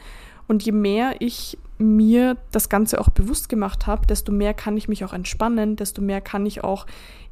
Und 0.48 0.63
je 0.63 0.71
mehr 0.71 1.15
ich 1.19 1.57
mir 1.79 2.38
das 2.51 2.69
Ganze 2.69 3.01
auch 3.01 3.10
bewusst 3.10 3.50
gemacht 3.50 3.88
habe, 3.88 4.05
desto 4.05 4.31
mehr 4.31 4.53
kann 4.53 4.77
ich 4.77 4.88
mich 4.88 5.03
auch 5.03 5.13
entspannen, 5.13 5.77
desto 5.77 6.01
mehr 6.01 6.21
kann 6.21 6.45
ich 6.45 6.63
auch 6.63 6.86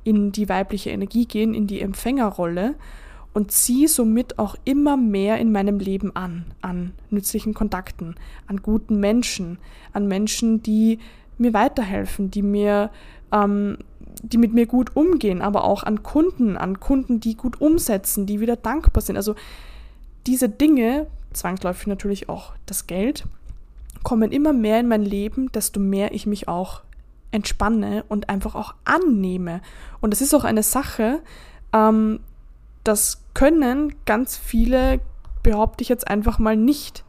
in 0.04 0.32
die 0.32 0.50
weibliche 0.50 0.90
Energie 0.90 1.26
gehen, 1.26 1.54
in 1.54 1.68
die 1.68 1.82
Empfängerrolle 1.82 2.76
und 3.34 3.52
ziehe 3.52 3.88
somit 3.88 4.40
auch 4.40 4.56
immer 4.66 4.98
mehr 4.98 5.38
in 5.38 5.52
meinem 5.52 5.80
Leben 5.80 6.16
an, 6.16 6.46
an 6.62 6.94
nützlichen 7.10 7.54
Kontakten, 7.54 8.16
an 8.48 8.62
guten 8.62 9.00
Menschen, 9.00 9.60
an 9.94 10.08
Menschen, 10.08 10.64
die 10.64 11.00
mir 11.38 11.54
weiterhelfen, 11.54 12.32
die 12.32 12.42
mir, 12.42 12.90
ähm, 13.32 13.78
die 14.24 14.38
mit 14.38 14.54
mir 14.54 14.66
gut 14.66 14.96
umgehen, 14.96 15.42
aber 15.42 15.64
auch 15.64 15.84
an 15.84 16.04
Kunden, 16.04 16.58
an 16.58 16.80
Kunden, 16.80 17.20
die 17.20 17.36
gut 17.36 17.62
umsetzen, 17.62 18.26
die 18.26 18.40
wieder 18.40 18.56
dankbar 18.56 19.02
sind. 19.02 19.16
Also 19.16 19.36
diese 20.28 20.50
Dinge, 20.50 21.08
zwangsläufig 21.34 21.88
natürlich 21.88 22.30
auch 22.30 22.54
das 22.66 22.88
Geld, 22.88 23.26
kommen 24.04 24.32
immer 24.32 24.54
mehr 24.54 24.80
in 24.80 24.88
mein 24.88 25.04
Leben, 25.04 25.52
desto 25.52 25.80
mehr 25.80 26.14
ich 26.14 26.26
mich 26.26 26.48
auch 26.48 26.82
entspanne 27.32 28.04
und 28.10 28.30
einfach 28.30 28.56
auch 28.56 28.74
annehme. 28.86 29.62
Und 30.02 30.12
das 30.12 30.22
ist 30.22 30.34
auch 30.34 30.44
eine 30.44 30.64
Sache, 30.64 31.20
ähm, 31.74 32.20
das 32.84 33.24
können 33.34 33.94
ganz 34.06 34.38
viele, 34.38 35.00
behaupte 35.44 35.82
ich 35.82 35.90
jetzt 35.90 36.08
einfach 36.08 36.40
mal 36.40 36.56
nicht, 36.56 37.04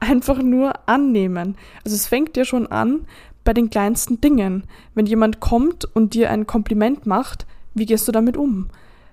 einfach 0.00 0.38
nur 0.42 0.72
annehmen. 0.88 1.56
Also 1.84 1.96
es 1.96 2.06
fängt 2.06 2.36
ja 2.36 2.44
schon 2.44 2.66
an 2.66 3.06
bei 3.42 3.52
den 3.52 3.70
kleinsten 3.70 4.20
Dingen. 4.20 4.64
Wenn 4.94 5.06
jemand 5.06 5.40
kommt 5.40 5.84
und 5.84 6.14
dir 6.14 6.30
ein 6.30 6.46
Kompliment 6.46 7.06
macht, 7.06 7.46
wie 7.74 7.86
gehst 7.86 8.06
du 8.08 8.12
damit 8.12 8.36
um? 8.36 8.68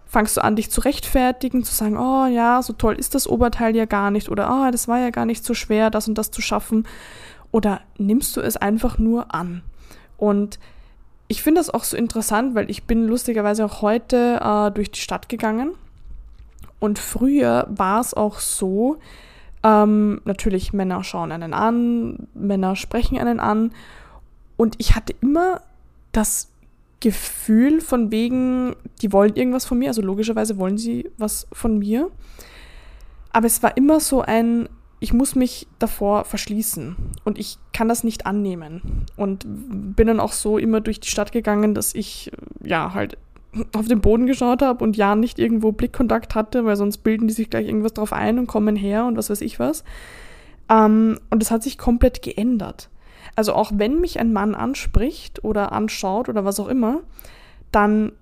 Fangst 0.06 0.38
du 0.38 0.44
an, 0.44 0.58
dich 0.58 0.70
zu 0.70 0.82
rechtfertigen, 0.82 1.64
zu 1.64 1.74
sagen, 1.74 1.98
oh 1.98 2.26
ja, 2.26 2.62
so 2.62 2.74
toll 2.74 2.96
ist 2.96 3.16
das 3.16 3.28
Oberteil 3.28 3.76
ja 3.76 3.86
gar 3.86 4.12
nicht 4.12 4.30
oder 4.30 4.50
oh, 4.52 4.72
das 4.72 4.88
war 4.88 5.00
ja 5.00 5.10
gar 5.10 5.26
nicht 5.26 5.46
so 5.46 5.54
schwer, 5.54 5.90
das 5.90 6.08
und 6.08 6.18
das 6.18 6.32
zu 6.32 6.42
schaffen? 6.42 6.86
Oder 7.52 7.82
nimmst 7.98 8.36
du 8.36 8.42
es 8.42 8.58
einfach 8.58 8.98
nur 8.98 9.34
an? 9.34 9.62
Und 10.18 10.60
ich 11.28 11.42
finde 11.42 11.60
das 11.60 11.70
auch 11.70 11.86
so 11.86 11.96
interessant, 11.96 12.56
weil 12.56 12.70
ich 12.70 12.84
bin 12.84 13.08
lustigerweise 13.08 13.64
auch 13.64 13.82
heute 13.82 14.40
äh, 14.44 14.72
durch 14.72 14.92
die 14.92 15.00
Stadt 15.00 15.30
gegangen 15.30 15.76
und 16.82 16.98
früher 16.98 17.68
war 17.70 18.02
es 18.02 18.16
auch 18.16 18.40
so, 18.40 18.98
ähm, 19.64 20.20
natürlich 20.26 20.74
Männer 20.74 21.04
schauen 21.04 21.32
einen 21.32 21.54
an, 21.54 22.28
Männer 22.34 22.76
sprechen 22.76 23.20
einen 23.20 23.40
an. 23.40 23.72
Und 24.58 24.76
ich 24.80 24.96
hatte 24.96 25.14
immer 25.22 25.62
das 26.12 26.52
Gefühl 27.00 27.82
von 27.82 28.12
wegen, 28.12 28.76
die 29.02 29.14
wollen 29.14 29.36
irgendwas 29.36 29.66
von 29.66 29.78
mir, 29.78 29.90
also 29.90 30.02
logischerweise 30.02 30.58
wollen 30.58 30.80
sie 30.80 31.10
was 31.20 31.48
von 31.54 31.78
mir. 31.78 32.10
Aber 33.32 33.46
es 33.46 33.62
war 33.62 33.78
immer 33.78 34.00
so 34.00 34.22
ein, 34.22 34.68
ich 35.00 35.14
muss 35.14 35.36
mich 35.36 35.68
davor 35.78 36.26
verschließen 36.26 36.96
und 37.26 37.38
ich 37.38 37.60
kann 37.74 37.88
das 37.88 38.04
nicht 38.04 38.26
annehmen. 38.26 39.06
Und 39.18 39.46
bin 39.96 40.08
dann 40.08 40.20
auch 40.20 40.34
so 40.34 40.58
immer 40.58 40.82
durch 40.82 41.00
die 41.00 41.10
Stadt 41.10 41.32
gegangen, 41.32 41.76
dass 41.76 41.94
ich 41.94 42.32
ja 42.64 42.96
halt 42.96 43.20
auf 43.74 43.88
den 43.88 44.02
Boden 44.02 44.28
geschaut 44.28 44.62
habe 44.62 44.84
und 44.84 44.96
ja 44.96 45.16
nicht 45.16 45.38
irgendwo 45.38 45.72
Blickkontakt 45.72 46.36
hatte, 46.36 46.66
weil 46.66 46.76
sonst 46.76 47.00
bilden 47.00 47.28
die 47.28 47.34
sich 47.34 47.50
gleich 47.50 47.68
irgendwas 47.68 47.94
drauf 47.94 48.14
ein 48.14 48.40
und 48.40 48.48
kommen 48.48 48.76
her 48.76 49.06
und 49.06 49.18
was 49.18 49.30
weiß 49.30 49.42
ich 49.42 49.60
was. 49.60 49.84
Ähm, 50.70 51.20
und 51.30 51.42
das 51.42 51.52
hat 51.52 51.64
sich 51.64 51.78
komplett 51.78 52.22
geändert. 52.22 52.90
Also 53.36 53.54
auch 53.54 53.72
wenn 53.76 54.00
mich 54.00 54.20
ein 54.20 54.34
Mann 54.34 54.56
anspricht 54.56 55.44
oder 55.44 55.72
anschaut 55.72 56.30
oder 56.30 56.46
was 56.46 56.60
auch 56.60 56.68
immer, 56.68 57.02
dann 57.72 58.14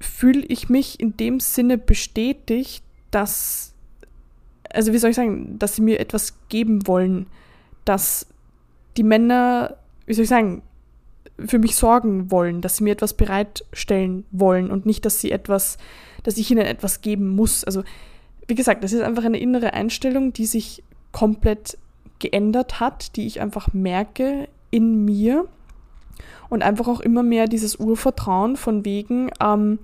fühle 0.00 0.40
ich 0.40 0.68
mich 0.68 1.00
in 1.00 1.16
dem 1.16 1.40
Sinne 1.40 1.78
bestätigt, 1.78 2.84
dass, 3.10 3.74
also 4.72 4.92
wie 4.92 4.98
soll 4.98 5.10
ich 5.10 5.16
sagen, 5.16 5.58
dass 5.58 5.76
sie 5.76 5.82
mir 5.82 6.00
etwas 6.00 6.34
geben 6.48 6.86
wollen, 6.86 7.26
dass 7.84 8.26
die 8.96 9.02
Männer, 9.02 9.76
wie 10.06 10.14
soll 10.14 10.24
ich 10.24 10.28
sagen, 10.28 10.62
für 11.44 11.58
mich 11.58 11.76
sorgen 11.76 12.30
wollen, 12.30 12.60
dass 12.60 12.76
sie 12.76 12.84
mir 12.84 12.92
etwas 12.92 13.14
bereitstellen 13.14 14.24
wollen 14.30 14.70
und 14.70 14.86
nicht, 14.86 15.04
dass 15.04 15.20
sie 15.20 15.30
etwas, 15.30 15.76
dass 16.22 16.38
ich 16.38 16.50
ihnen 16.50 16.66
etwas 16.66 17.00
geben 17.00 17.28
muss. 17.28 17.64
Also, 17.64 17.84
wie 18.46 18.54
gesagt, 18.54 18.84
das 18.84 18.92
ist 18.92 19.02
einfach 19.02 19.24
eine 19.24 19.38
innere 19.38 19.74
Einstellung, 19.74 20.32
die 20.32 20.46
sich 20.46 20.82
komplett 21.12 21.78
geändert 22.18 22.80
hat, 22.80 23.16
die 23.16 23.26
ich 23.26 23.40
einfach 23.40 23.72
merke 23.72 24.48
in 24.70 25.04
mir 25.04 25.46
und 26.48 26.62
einfach 26.62 26.88
auch 26.88 27.00
immer 27.00 27.22
mehr 27.22 27.46
dieses 27.46 27.76
Urvertrauen 27.76 28.56
von 28.56 28.84
wegen, 28.84 29.30
ähm, 29.40 29.78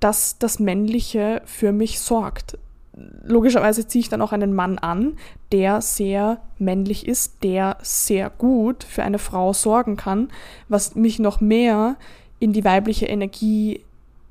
dass 0.00 0.38
das 0.38 0.58
Männliche 0.58 1.42
für 1.44 1.72
mich 1.72 2.00
sorgt. 2.00 2.58
Logischerweise 3.24 3.86
ziehe 3.86 4.00
ich 4.00 4.08
dann 4.08 4.22
auch 4.22 4.32
einen 4.32 4.54
Mann 4.54 4.78
an, 4.78 5.14
der 5.50 5.80
sehr 5.80 6.38
männlich 6.58 7.08
ist, 7.08 7.42
der 7.42 7.76
sehr 7.82 8.30
gut 8.30 8.84
für 8.84 9.02
eine 9.02 9.18
Frau 9.18 9.52
sorgen 9.52 9.96
kann, 9.96 10.28
was 10.68 10.94
mich 10.94 11.18
noch 11.18 11.40
mehr 11.40 11.96
in 12.38 12.52
die 12.52 12.64
weibliche 12.64 13.06
Energie 13.06 13.80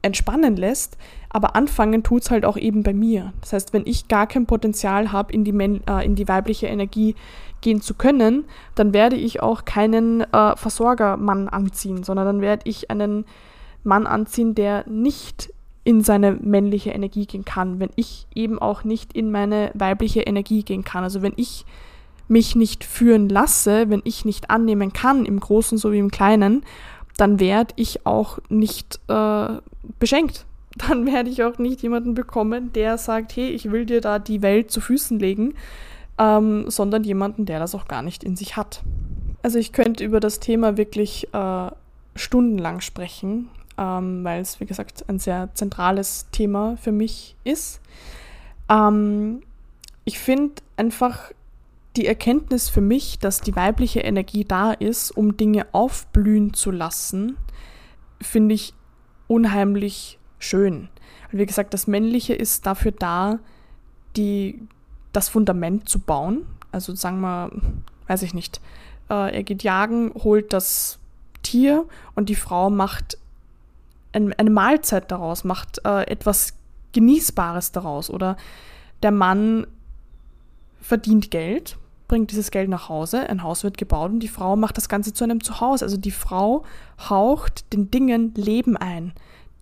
entspannen 0.01 0.55
lässt, 0.55 0.98
aber 1.29 1.55
anfangen 1.55 2.03
tut 2.03 2.24
es 2.24 2.32
halt 2.32 2.46
auch 2.46 2.58
eben 2.58 2.84
bei 2.84 2.93
mir. 2.93 3.34
Das 3.41 3.53
heißt, 3.53 3.74
wenn 3.74 3.84
ich 3.86 4.08
gar 4.08 4.27
kein 4.27 4.46
Potenzial 4.46 5.12
habe, 5.12 5.34
in, 5.34 5.43
die 5.43 5.51
äh, 5.51 6.05
in 6.05 6.15
die 6.15 6.27
weibliche 6.27 6.67
Energie 6.67 7.15
gehen 7.62 7.82
zu 7.82 7.96
können, 7.96 8.46
dann 8.75 8.93
werde 8.93 9.15
ich 9.15 9.41
auch 9.41 9.65
keinen 9.65 10.22
äh, 10.22 10.55
Versorgermann 10.55 11.50
anziehen, 11.50 12.03
sondern 12.03 12.25
dann 12.25 12.41
werde 12.41 12.70
ich 12.70 12.91
einen 12.91 13.25
Mann 13.84 14.05
anziehen, 14.05 14.53
der 14.53 14.88
nicht 14.88 15.51
in 15.84 16.02
seine 16.02 16.34
männliche 16.34 16.92
Energie 16.92 17.25
gehen 17.25 17.46
kann, 17.46 17.80
wenn 17.80 17.90
ich 17.96 18.25
eben 18.34 18.60
auch 18.60 18.84
nicht 18.84 19.13
in 19.13 19.32
meine 19.32 19.72
weibliche 19.74 20.22
Energie 20.22 20.63
gehen 20.63 20.84
kann. 20.84 21.04
Also 21.04 21.22
wenn 21.22 21.34
ich 21.36 21.66
mich 22.28 22.56
nicht 22.56 22.84
führen 22.84 23.28
lasse, 23.28 23.90
wenn 23.90 24.02
ich 24.06 24.24
nicht 24.24 24.50
annehmen 24.50 24.94
kann, 24.94 25.25
im 25.25 25.40
Großen 25.40 25.78
sowie 25.78 26.00
im 26.00 26.12
Kleinen, 26.12 26.63
dann 27.18 27.40
werde 27.40 27.74
ich 27.75 28.06
auch 28.06 28.40
nicht 28.50 29.00
äh, 29.08 29.48
beschenkt. 30.00 30.46
Dann 30.75 31.06
werde 31.06 31.30
ich 31.30 31.44
auch 31.44 31.60
nicht 31.60 31.84
jemanden 31.84 32.16
bekommen, 32.16 32.74
der 32.74 32.98
sagt, 32.98 33.36
hey, 33.36 33.50
ich 33.50 33.72
will 33.72 33.86
dir 33.86 34.02
da 34.02 34.18
die 34.18 34.42
Welt 34.42 34.72
zu 34.72 34.82
Füßen 34.82 35.20
legen, 35.20 35.54
ähm, 36.18 36.68
sondern 36.68 37.04
jemanden, 37.04 37.46
der 37.46 37.60
das 37.60 37.75
auch 37.75 37.88
gar 37.88 38.02
nicht 38.02 38.24
in 38.24 38.36
sich 38.36 38.58
hat. 38.58 38.82
Also 39.44 39.60
ich 39.60 39.72
könnte 39.72 40.04
über 40.04 40.20
das 40.20 40.40
Thema 40.40 40.75
wirklich 40.75 41.32
äh, 41.32 41.68
stundenlang 42.16 42.82
sprechen, 42.82 43.50
ähm, 43.77 44.24
weil 44.24 44.42
es, 44.42 44.60
wie 44.60 44.65
gesagt, 44.65 45.06
ein 45.08 45.20
sehr 45.20 45.50
zentrales 45.53 46.27
Thema 46.32 46.77
für 46.77 46.92
mich 46.92 47.36
ist. 47.44 47.82
Ähm, 48.70 49.42
ich 50.06 50.20
finde 50.20 50.56
einfach 50.77 51.32
die 51.96 52.08
Erkenntnis 52.08 52.70
für 52.70 52.82
mich, 52.82 53.20
dass 53.20 53.42
die 53.42 53.56
weibliche 53.56 54.01
Energie 54.01 54.46
da 54.46 54.72
ist, 54.72 55.12
um 55.12 55.38
Dinge 55.38 55.68
aufblühen 55.74 56.53
zu 56.53 56.72
lassen, 56.72 57.38
finde 58.22 58.56
ich 58.56 58.74
unheimlich 59.27 60.20
schön. 60.39 60.89
wie 61.32 61.46
gesagt, 61.46 61.74
das 61.74 61.88
Männliche 61.88 62.34
ist 62.34 62.65
dafür 62.65 62.92
da, 62.92 63.39
die, 64.15 64.68
das 65.13 65.30
Fundament 65.30 65.89
zu 65.89 66.00
bauen. 66.00 66.46
Also 66.72 66.94
sagen 66.96 67.22
wir, 67.22 67.51
weiß 68.08 68.22
ich 68.24 68.34
nicht, 68.34 68.62
äh, 69.10 69.36
er 69.36 69.44
geht 69.44 69.63
jagen, 69.63 70.12
holt 70.24 70.53
das 70.53 71.00
Tier 71.42 71.86
und 72.15 72.30
die 72.30 72.36
Frau 72.36 72.70
macht 72.70 73.18
eine 74.13 74.50
Mahlzeit 74.50 75.12
daraus, 75.12 75.43
macht 75.43 75.82
äh, 75.86 76.03
etwas 76.03 76.53
Genießbares 76.93 77.72
daraus. 77.72 78.10
Oder 78.10 78.38
der 79.01 79.12
Mann 79.12 79.67
verdient 80.79 81.32
Geld 81.32 81.77
bringt 82.08 82.29
dieses 82.29 82.51
Geld 82.51 82.70
nach 82.70 82.89
Hause, 82.89 83.27
ein 83.27 83.41
Haus 83.41 83.63
wird 83.63 83.77
gebaut 83.77 84.12
und 84.12 84.20
die 84.20 84.27
Frau 84.27 84.55
macht 84.55 84.77
das 84.77 84.88
Ganze 84.88 85.13
zu 85.13 85.24
einem 85.24 85.43
Zuhause. 85.43 85.84
Also 85.84 85.98
die 85.98 86.12
Frau 86.12 86.63
haucht 87.10 87.74
den 87.74 87.89
Dingen 87.89 88.36
Leben 88.36 88.77
ein. 88.77 89.13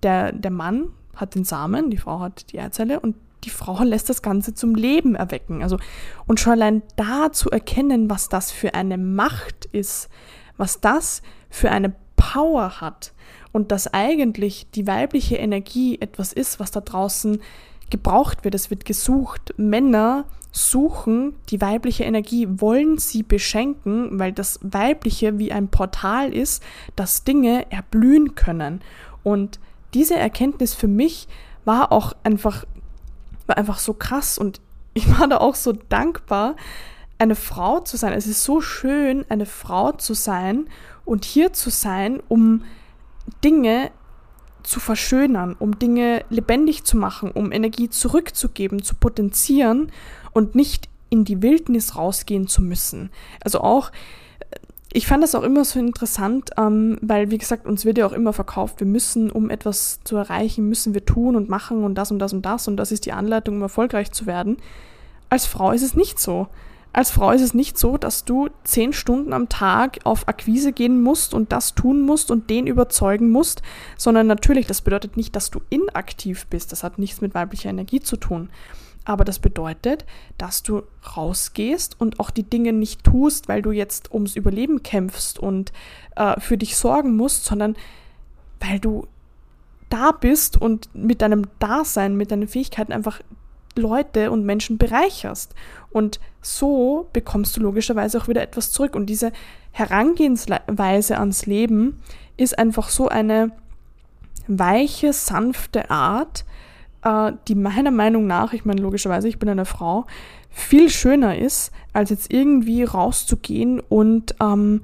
Der, 0.04 0.34
der 0.34 0.52
Mann 0.52 0.90
hat 1.16 1.36
den 1.36 1.46
Samen, 1.46 1.90
die 1.90 1.98
Frau 1.98 2.20
hat 2.20 2.52
die 2.52 2.60
Eizelle 2.60 3.00
und 3.00 3.16
die 3.46 3.50
Frau 3.50 3.82
lässt 3.84 4.10
das 4.10 4.22
Ganze 4.22 4.54
zum 4.54 4.76
Leben 4.76 5.16
erwecken. 5.16 5.64
Also, 5.64 5.78
und 6.28 6.42
schon 6.42 6.54
allein 6.54 6.84
da 6.98 7.32
zu 7.32 7.50
erkennen, 7.50 8.10
was 8.10 8.28
das 8.28 8.52
für 8.52 8.74
eine 8.74 8.98
Macht 8.98 9.66
ist, 9.72 10.10
was 10.58 10.82
das 10.82 11.22
für 11.50 11.72
eine 11.72 11.94
Power 12.18 12.82
hat 12.82 13.14
und 13.52 13.72
dass 13.72 13.94
eigentlich 13.94 14.68
die 14.72 14.88
weibliche 14.88 15.36
Energie 15.38 16.00
etwas 16.00 16.34
ist, 16.34 16.60
was 16.60 16.72
da 16.72 16.82
draußen 16.82 17.42
gebraucht 17.90 18.44
wird. 18.44 18.56
Es 18.56 18.70
wird 18.70 18.86
gesucht. 18.86 19.54
Männer 19.58 20.26
suchen 20.52 21.36
die 21.50 21.62
weibliche 21.62 22.04
Energie, 22.04 22.48
wollen 22.50 22.98
sie 22.98 23.24
beschenken, 23.24 24.20
weil 24.20 24.34
das 24.34 24.60
Weibliche 24.62 25.38
wie 25.38 25.52
ein 25.52 25.70
Portal 25.70 26.34
ist, 26.34 26.64
dass 26.96 27.24
Dinge 27.24 27.72
erblühen 27.72 28.36
können. 28.36 28.82
Und 29.24 29.60
diese 29.94 30.16
Erkenntnis 30.16 30.74
für 30.74 30.88
mich 30.88 31.28
war 31.64 31.92
auch 31.92 32.14
einfach, 32.24 32.66
war 33.48 33.58
einfach 33.58 33.80
so 33.80 33.94
krass 33.94 34.38
und 34.38 34.60
ich 34.94 35.08
war 35.20 35.28
da 35.28 35.38
auch 35.38 35.56
so 35.56 35.72
dankbar, 35.72 36.56
eine 37.18 37.36
Frau 37.36 37.80
zu 37.80 37.98
sein. 37.98 38.14
Es 38.14 38.28
ist 38.28 38.44
so 38.44 38.62
schön, 38.62 39.26
eine 39.30 39.46
Frau 39.46 39.92
zu 39.92 40.14
sein 40.14 40.68
und 41.06 41.24
hier 41.24 41.54
zu 41.54 41.70
sein, 41.70 42.22
um 42.28 42.64
Dinge 43.44 43.92
zu 44.64 44.80
verschönern, 44.80 45.56
um 45.58 45.80
Dinge 45.80 46.24
lebendig 46.30 46.84
zu 46.84 46.98
machen, 46.98 47.32
um 47.32 47.52
Energie 47.52 47.90
zurückzugeben, 47.90 48.84
zu 48.84 48.96
potenzieren 48.96 49.92
und 50.34 50.56
nicht 50.56 50.90
in 51.10 51.26
die 51.26 51.42
Wildnis 51.42 51.96
rausgehen 51.96 52.48
zu 52.48 52.62
müssen. 52.62 53.10
Also 53.44 53.62
auch, 53.62 53.92
ich 54.94 55.08
fand 55.08 55.24
das 55.24 55.36
auch 55.36 55.44
immer 55.44 55.66
so 55.66 55.80
interessant, 55.80 56.52
ähm, 56.58 56.98
weil, 57.02 57.32
wie 57.32 57.38
gesagt, 57.38 57.66
uns 57.66 57.86
wird 57.86 57.98
ja 57.98 58.06
auch 58.06 58.14
immer 58.14 58.34
verkauft, 58.34 58.80
wir 58.80 58.88
müssen, 58.88 59.32
um 59.32 59.50
etwas 59.50 60.00
zu 60.04 60.16
erreichen, 60.16 60.68
müssen 60.70 60.94
wir 60.94 61.06
tun 61.06 61.36
und 61.36 61.50
machen 61.50 61.84
und 61.84 61.96
das 61.96 62.12
und 62.12 62.20
das 62.20 62.34
und 62.34 62.46
das 62.46 62.68
und 62.68 62.78
das 62.78 62.92
ist 62.92 63.06
die 63.06 63.14
Anleitung, 63.14 63.56
um 63.58 63.62
erfolgreich 63.62 64.12
zu 64.12 64.26
werden. 64.26 64.58
Als 65.30 65.46
Frau 65.46 65.72
ist 65.72 65.84
es 65.84 65.96
nicht 65.96 66.20
so. 66.20 66.48
Als 66.94 67.12
Frau 67.12 67.32
ist 67.32 67.42
es 67.42 67.54
nicht 67.54 67.78
so, 67.78 67.98
dass 67.98 68.26
du 68.26 68.50
zehn 68.64 68.92
Stunden 68.92 69.32
am 69.32 69.48
Tag 69.48 70.00
auf 70.04 70.28
Akquise 70.28 70.74
gehen 70.74 71.02
musst 71.02 71.34
und 71.34 71.52
das 71.54 71.74
tun 71.74 72.02
musst 72.02 72.32
und 72.32 72.50
den 72.50 72.68
überzeugen 72.68 73.30
musst, 73.30 73.62
sondern 73.98 74.28
natürlich, 74.28 74.68
das 74.68 74.82
bedeutet 74.82 75.16
nicht, 75.16 75.36
dass 75.36 75.52
du 75.52 75.62
inaktiv 75.70 76.48
bist. 76.48 76.72
Das 76.72 76.84
hat 76.84 77.00
nichts 77.00 77.22
mit 77.22 77.34
weiblicher 77.34 77.70
Energie 77.70 78.02
zu 78.02 78.18
tun. 78.18 78.50
Aber 79.06 79.24
das 79.24 79.40
bedeutet, 79.40 80.06
dass 80.38 80.64
du 80.64 80.84
rausgehst 81.16 82.00
und 82.00 82.20
auch 82.20 82.30
die 82.30 82.44
Dinge 82.44 82.74
nicht 82.74 83.04
tust, 83.04 83.48
weil 83.48 83.62
du 83.62 83.72
jetzt 83.72 84.14
ums 84.14 84.36
Überleben 84.36 84.84
kämpfst 84.84 85.40
und 85.40 85.72
äh, 86.16 86.40
für 86.40 86.58
dich 86.58 86.76
sorgen 86.76 87.16
musst, 87.16 87.46
sondern 87.46 87.76
weil 88.60 88.80
du 88.80 89.08
da 89.90 90.12
bist 90.12 90.62
und 90.62 90.94
mit 90.94 91.22
deinem 91.22 91.48
Dasein, 91.60 92.16
mit 92.16 92.32
deinen 92.32 92.48
Fähigkeiten 92.48 92.94
einfach 92.94 93.22
Leute 93.78 94.32
und 94.32 94.46
Menschen 94.46 94.78
bereicherst. 94.78 95.54
Und 95.92 96.20
so 96.42 97.10
bekommst 97.14 97.56
du 97.56 97.62
logischerweise 97.62 98.20
auch 98.20 98.28
wieder 98.28 98.42
etwas 98.42 98.72
zurück. 98.72 98.96
Und 98.96 99.08
diese 99.08 99.32
Herangehensweise 99.72 101.18
ans 101.18 101.46
Leben 101.46 102.02
ist 102.38 102.58
einfach 102.58 102.90
so 102.90 103.08
eine 103.08 103.52
weiche, 104.48 105.14
sanfte 105.14 105.90
Art, 105.90 106.46
äh, 107.04 107.32
die 107.48 107.56
meiner 107.56 107.92
Meinung 107.92 108.28
nach, 108.28 108.54
ich 108.54 108.66
meine 108.66 108.82
logischerweise, 108.82 109.28
ich 109.28 109.40
bin 109.40 109.50
eine 109.50 109.66
Frau, 109.66 110.06
viel 110.50 110.90
schöner 110.90 111.38
ist, 111.38 111.72
als 111.94 112.10
jetzt 112.10 112.34
irgendwie 112.34 112.84
rauszugehen 112.84 113.80
und 113.80 114.36
ähm, 114.42 114.84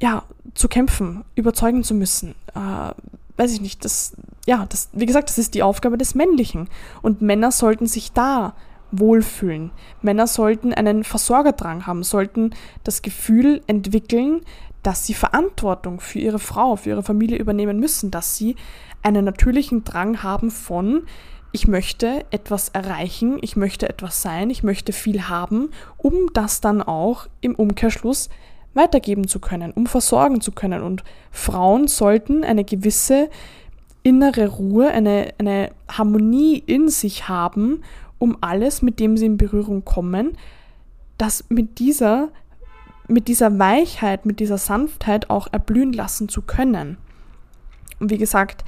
ja, 0.00 0.24
zu 0.54 0.68
kämpfen, 0.68 1.24
überzeugen 1.34 1.84
zu 1.84 1.94
müssen. 1.94 2.34
Äh, 2.54 2.92
weiß 3.36 3.52
ich 3.52 3.60
nicht, 3.60 3.84
das, 3.84 4.14
ja, 4.46 4.66
das, 4.68 4.88
wie 4.92 5.06
gesagt, 5.06 5.28
das 5.28 5.38
ist 5.38 5.54
die 5.54 5.62
Aufgabe 5.62 5.98
des 5.98 6.14
Männlichen. 6.14 6.68
Und 7.00 7.22
Männer 7.22 7.50
sollten 7.50 7.86
sich 7.86 8.12
da 8.12 8.54
wohlfühlen. 8.90 9.70
Männer 10.02 10.26
sollten 10.26 10.72
einen 10.74 11.02
Versorgerdrang 11.02 11.86
haben, 11.86 12.02
sollten 12.02 12.50
das 12.84 13.02
Gefühl 13.02 13.62
entwickeln, 13.66 14.42
dass 14.82 15.06
sie 15.06 15.14
Verantwortung 15.14 16.00
für 16.00 16.18
ihre 16.18 16.38
Frau, 16.38 16.76
für 16.76 16.90
ihre 16.90 17.02
Familie 17.02 17.38
übernehmen 17.38 17.78
müssen, 17.80 18.10
dass 18.10 18.36
sie 18.36 18.56
einen 19.02 19.24
natürlichen 19.24 19.84
Drang 19.84 20.22
haben 20.22 20.50
von, 20.50 21.06
ich 21.52 21.68
möchte 21.68 22.24
etwas 22.30 22.70
erreichen, 22.70 23.38
ich 23.42 23.56
möchte 23.56 23.88
etwas 23.88 24.22
sein, 24.22 24.50
ich 24.50 24.62
möchte 24.62 24.92
viel 24.92 25.28
haben, 25.28 25.70
um 25.98 26.14
das 26.32 26.60
dann 26.60 26.82
auch 26.82 27.28
im 27.40 27.54
Umkehrschluss 27.54 28.28
weitergeben 28.74 29.28
zu 29.28 29.40
können, 29.40 29.72
um 29.72 29.86
versorgen 29.86 30.40
zu 30.40 30.52
können. 30.52 30.82
Und 30.82 31.04
Frauen 31.30 31.88
sollten 31.88 32.44
eine 32.44 32.64
gewisse 32.64 33.28
innere 34.02 34.48
Ruhe, 34.48 34.88
eine, 34.88 35.34
eine 35.38 35.70
Harmonie 35.88 36.58
in 36.58 36.88
sich 36.88 37.28
haben, 37.28 37.82
um 38.18 38.36
alles, 38.40 38.82
mit 38.82 39.00
dem 39.00 39.16
sie 39.16 39.26
in 39.26 39.36
Berührung 39.36 39.84
kommen, 39.84 40.36
das 41.18 41.44
mit 41.48 41.78
dieser, 41.78 42.28
mit 43.08 43.28
dieser 43.28 43.58
Weichheit, 43.58 44.26
mit 44.26 44.40
dieser 44.40 44.58
Sanftheit 44.58 45.30
auch 45.30 45.48
erblühen 45.52 45.92
lassen 45.92 46.28
zu 46.28 46.42
können. 46.42 46.96
Und 48.00 48.10
wie 48.10 48.18
gesagt, 48.18 48.64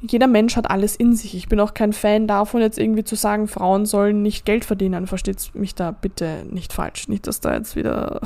jeder 0.00 0.26
Mensch 0.26 0.56
hat 0.56 0.70
alles 0.70 0.94
in 0.94 1.16
sich. 1.16 1.34
Ich 1.34 1.48
bin 1.48 1.58
auch 1.58 1.74
kein 1.74 1.92
Fan 1.92 2.28
davon, 2.28 2.60
jetzt 2.60 2.78
irgendwie 2.78 3.04
zu 3.04 3.16
sagen, 3.16 3.48
Frauen 3.48 3.84
sollen 3.84 4.22
nicht 4.22 4.44
Geld 4.44 4.64
verdienen. 4.64 5.06
Versteht 5.06 5.54
mich 5.54 5.74
da 5.74 5.90
bitte 5.90 6.44
nicht 6.48 6.72
falsch. 6.72 7.08
Nicht, 7.08 7.26
dass 7.26 7.40
da 7.40 7.54
jetzt 7.54 7.74
wieder 7.74 8.20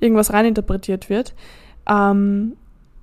irgendwas 0.00 0.32
reininterpretiert 0.32 1.10
wird. 1.10 1.34
Ähm, 1.88 2.56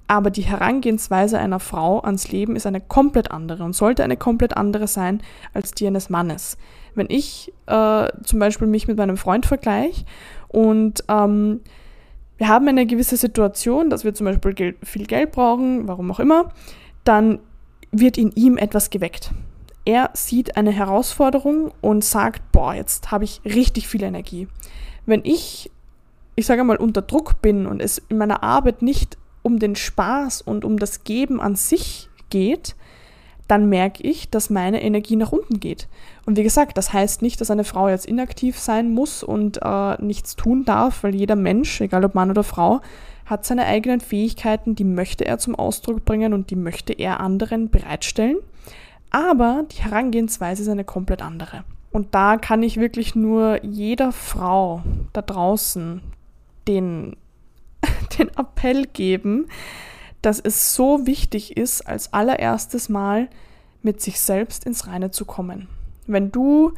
aber 0.08 0.30
die 0.30 0.44
Herangehensweise 0.44 1.40
einer 1.40 1.60
Frau 1.60 2.00
ans 2.02 2.32
Leben 2.32 2.56
ist 2.56 2.68
eine 2.68 2.82
komplett 2.82 3.32
andere 3.32 3.64
und 3.64 3.74
sollte 3.74 4.04
eine 4.04 4.18
komplett 4.18 4.56
andere 4.56 4.88
sein 4.88 5.22
als 5.54 5.72
die 5.72 5.88
eines 5.88 6.10
Mannes. 6.10 6.58
Wenn 6.94 7.08
ich 7.10 7.52
äh, 7.66 8.08
zum 8.24 8.40
Beispiel 8.40 8.68
mich 8.68 8.88
mit 8.88 8.98
meinem 8.98 9.18
Freund 9.18 9.46
vergleiche 9.46 10.06
und 10.48 11.04
ähm, 11.10 11.62
wir 12.38 12.48
haben 12.50 12.68
eine 12.68 12.86
gewisse 12.86 13.18
Situation, 13.18 13.90
dass 13.90 14.04
wir 14.04 14.14
zum 14.14 14.26
Beispiel 14.26 14.54
Geld, 14.54 14.78
viel 14.84 15.06
Geld 15.06 15.32
brauchen, 15.32 15.88
warum 15.88 16.12
auch 16.12 16.20
immer, 16.20 16.52
dann 17.04 17.40
wird 17.92 18.18
in 18.18 18.32
ihm 18.32 18.58
etwas 18.58 18.90
geweckt. 18.90 19.32
Er 19.86 20.10
sieht 20.14 20.58
eine 20.58 20.72
Herausforderung 20.72 21.72
und 21.82 22.04
sagt, 22.04 22.52
boah, 22.52 22.74
jetzt 22.74 23.12
habe 23.12 23.24
ich 23.24 23.42
richtig 23.46 23.88
viel 23.88 24.04
Energie. 24.04 24.48
Wenn 25.06 25.22
ich, 25.24 25.72
ich 26.36 26.46
sage 26.46 26.64
mal, 26.64 26.78
unter 26.78 27.02
Druck 27.02 27.42
bin 27.42 27.66
und 27.66 27.82
es 27.82 28.02
in 28.10 28.18
meiner 28.18 28.44
Arbeit 28.44 28.82
nicht 28.82 29.18
um 29.42 29.60
den 29.60 29.76
Spaß 29.76 30.42
und 30.42 30.66
um 30.66 30.78
das 30.78 31.04
Geben 31.04 31.40
an 31.40 31.56
sich 31.56 32.10
geht, 32.30 32.76
dann 33.48 33.70
merke 33.70 34.02
ich, 34.04 34.30
dass 34.30 34.50
meine 34.50 34.82
Energie 34.82 35.16
nach 35.16 35.32
unten 35.32 35.60
geht. 35.60 35.88
Und 36.26 36.38
wie 36.38 36.44
gesagt, 36.44 36.78
das 36.78 36.94
heißt 36.94 37.22
nicht, 37.22 37.40
dass 37.40 37.52
eine 37.52 37.64
Frau 37.64 37.88
jetzt 37.90 38.08
inaktiv 38.08 38.58
sein 38.58 38.92
muss 38.92 39.24
und 39.24 39.60
äh, 39.62 40.02
nichts 40.02 40.36
tun 40.36 40.66
darf, 40.66 41.04
weil 41.04 41.14
jeder 41.14 41.36
Mensch, 41.36 41.80
egal 41.82 42.04
ob 42.04 42.16
Mann 42.16 42.32
oder 42.32 42.44
Frau, 42.44 42.82
hat 43.26 43.46
seine 43.46 43.66
eigenen 43.66 44.02
Fähigkeiten, 44.02 44.76
die 44.76 44.84
möchte 44.84 45.26
er 45.26 45.38
zum 45.38 45.56
Ausdruck 45.56 46.06
bringen 46.06 46.34
und 46.34 46.50
die 46.50 46.56
möchte 46.56 46.94
er 46.94 47.20
anderen 47.20 47.70
bereitstellen. 47.70 48.38
Aber 49.12 49.66
die 49.72 49.84
Herangehensweise 49.84 50.64
ist 50.64 50.70
eine 50.70 50.84
komplett 50.84 51.22
andere. 51.22 51.64
Und 51.92 52.14
da 52.14 52.38
kann 52.38 52.62
ich 52.64 52.78
wirklich 52.78 53.16
nur 53.16 53.64
jeder 53.64 54.12
Frau 54.12 54.82
da 55.14 55.22
draußen 55.22 56.02
den 56.68 57.16
den 58.20 58.30
Appell 58.30 58.86
geben, 58.86 59.48
dass 60.22 60.40
es 60.40 60.74
so 60.74 61.06
wichtig 61.06 61.58
ist, 61.58 61.82
als 61.82 62.14
allererstes 62.14 62.90
Mal 62.90 63.30
mit 63.82 64.02
sich 64.02 64.20
selbst 64.20 64.66
ins 64.66 64.88
Reine 64.88 65.12
zu 65.12 65.26
kommen. 65.26 65.68
Wenn 66.08 66.32
du 66.32 66.74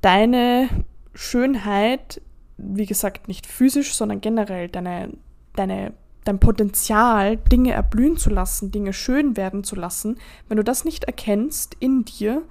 deine 0.00 0.68
Schönheit, 1.14 2.20
wie 2.56 2.86
gesagt, 2.86 3.28
nicht 3.28 3.46
physisch, 3.46 3.94
sondern 3.94 4.20
generell 4.20 4.68
deine, 4.68 5.10
deine, 5.56 5.92
dein 6.24 6.38
Potenzial, 6.38 7.36
Dinge 7.36 7.72
erblühen 7.72 8.16
zu 8.16 8.30
lassen, 8.30 8.70
Dinge 8.70 8.92
schön 8.92 9.36
werden 9.36 9.64
zu 9.64 9.74
lassen, 9.74 10.18
wenn 10.48 10.56
du 10.56 10.64
das 10.64 10.84
nicht 10.84 11.04
erkennst 11.04 11.76
in 11.80 12.04
dir, 12.04 12.42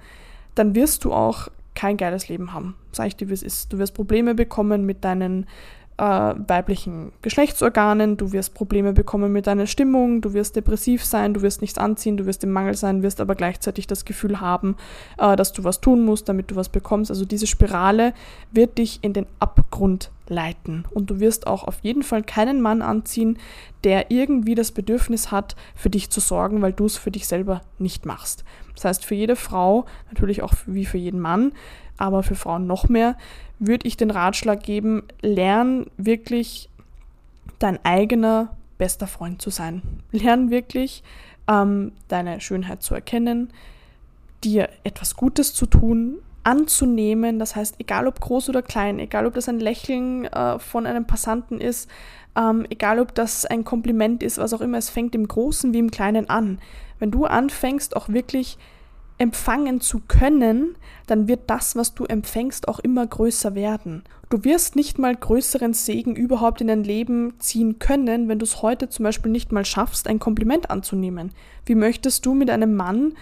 dann 0.54 0.74
wirst 0.74 1.04
du 1.04 1.12
auch 1.12 1.48
kein 1.74 1.96
geiles 1.96 2.28
Leben 2.28 2.52
haben. 2.52 2.74
Sag 2.92 3.06
ich 3.06 3.16
dir, 3.16 3.28
wie 3.28 3.34
es 3.34 3.42
ist. 3.42 3.72
Du 3.72 3.78
wirst 3.78 3.94
Probleme 3.94 4.34
bekommen 4.34 4.84
mit 4.84 5.04
deinen 5.04 5.46
äh, 5.98 6.02
weiblichen 6.02 7.12
Geschlechtsorganen, 7.22 8.16
du 8.16 8.32
wirst 8.32 8.54
Probleme 8.54 8.92
bekommen 8.92 9.32
mit 9.32 9.46
deiner 9.46 9.66
Stimmung, 9.66 10.20
du 10.20 10.32
wirst 10.32 10.56
depressiv 10.56 11.04
sein, 11.04 11.34
du 11.34 11.42
wirst 11.42 11.60
nichts 11.60 11.76
anziehen, 11.76 12.16
du 12.16 12.24
wirst 12.26 12.44
im 12.44 12.52
Mangel 12.52 12.74
sein, 12.74 13.02
wirst 13.02 13.20
aber 13.20 13.34
gleichzeitig 13.34 13.86
das 13.86 14.04
Gefühl 14.04 14.40
haben, 14.40 14.76
äh, 15.18 15.34
dass 15.34 15.52
du 15.52 15.64
was 15.64 15.80
tun 15.80 16.04
musst, 16.04 16.28
damit 16.28 16.50
du 16.50 16.56
was 16.56 16.68
bekommst. 16.68 17.10
Also 17.10 17.24
diese 17.24 17.48
Spirale 17.48 18.14
wird 18.52 18.78
dich 18.78 19.00
in 19.02 19.12
den 19.12 19.26
Abgrund 19.40 20.10
leiten. 20.28 20.84
Und 20.90 21.10
du 21.10 21.20
wirst 21.20 21.46
auch 21.46 21.64
auf 21.64 21.80
jeden 21.82 22.02
Fall 22.02 22.22
keinen 22.22 22.60
Mann 22.60 22.82
anziehen, 22.82 23.38
der 23.84 24.10
irgendwie 24.10 24.54
das 24.54 24.72
Bedürfnis 24.72 25.30
hat, 25.32 25.56
für 25.74 25.90
dich 25.90 26.10
zu 26.10 26.20
sorgen, 26.20 26.62
weil 26.62 26.72
du 26.72 26.86
es 26.86 26.96
für 26.96 27.10
dich 27.10 27.26
selber 27.26 27.62
nicht 27.78 28.06
machst. 28.06 28.44
Das 28.74 28.84
heißt, 28.84 29.04
für 29.04 29.14
jede 29.14 29.36
Frau, 29.36 29.86
natürlich 30.08 30.42
auch 30.42 30.54
wie 30.66 30.84
für 30.84 30.98
jeden 30.98 31.20
Mann, 31.20 31.52
aber 31.96 32.22
für 32.22 32.36
Frauen 32.36 32.66
noch 32.66 32.88
mehr, 32.88 33.16
würde 33.58 33.86
ich 33.86 33.96
den 33.96 34.10
Ratschlag 34.10 34.62
geben, 34.62 35.02
lern 35.20 35.86
wirklich 35.96 36.68
dein 37.58 37.84
eigener 37.84 38.56
bester 38.78 39.06
Freund 39.06 39.42
zu 39.42 39.50
sein. 39.50 39.82
Lern 40.12 40.50
wirklich 40.50 41.02
ähm, 41.48 41.92
deine 42.08 42.40
Schönheit 42.40 42.82
zu 42.82 42.94
erkennen, 42.94 43.50
dir 44.44 44.68
etwas 44.84 45.16
Gutes 45.16 45.54
zu 45.54 45.66
tun, 45.66 46.18
anzunehmen. 46.44 47.38
Das 47.38 47.56
heißt, 47.56 47.76
egal 47.78 48.06
ob 48.06 48.20
groß 48.20 48.48
oder 48.48 48.62
klein, 48.62 48.98
egal 48.98 49.26
ob 49.26 49.34
das 49.34 49.48
ein 49.48 49.60
Lächeln 49.60 50.24
äh, 50.26 50.58
von 50.58 50.86
einem 50.86 51.06
Passanten 51.06 51.60
ist, 51.60 51.90
ähm, 52.36 52.66
egal 52.70 53.00
ob 53.00 53.14
das 53.14 53.44
ein 53.44 53.64
Kompliment 53.64 54.22
ist, 54.22 54.38
was 54.38 54.54
auch 54.54 54.60
immer, 54.60 54.78
es 54.78 54.90
fängt 54.90 55.14
im 55.14 55.26
Großen 55.26 55.72
wie 55.74 55.78
im 55.78 55.90
Kleinen 55.90 56.30
an. 56.30 56.60
Wenn 56.98 57.10
du 57.10 57.24
anfängst, 57.24 57.96
auch 57.96 58.08
wirklich 58.08 58.58
empfangen 59.18 59.80
zu 59.80 60.00
können, 60.06 60.76
dann 61.06 61.28
wird 61.28 61.50
das, 61.50 61.76
was 61.76 61.94
du 61.94 62.04
empfängst, 62.04 62.68
auch 62.68 62.78
immer 62.78 63.06
größer 63.06 63.54
werden. 63.54 64.04
Du 64.30 64.44
wirst 64.44 64.76
nicht 64.76 64.98
mal 64.98 65.16
größeren 65.16 65.72
Segen 65.72 66.14
überhaupt 66.14 66.60
in 66.60 66.68
dein 66.68 66.84
Leben 66.84 67.34
ziehen 67.38 67.78
können, 67.78 68.28
wenn 68.28 68.38
du 68.38 68.44
es 68.44 68.62
heute 68.62 68.88
zum 68.88 69.04
Beispiel 69.04 69.32
nicht 69.32 69.52
mal 69.52 69.64
schaffst, 69.64 70.06
ein 70.06 70.18
Kompliment 70.18 70.70
anzunehmen. 70.70 71.32
Wie 71.66 71.74
möchtest 71.74 72.26
du 72.26 72.34
mit 72.34 72.50
einem 72.50 72.76
Mann 72.76 73.14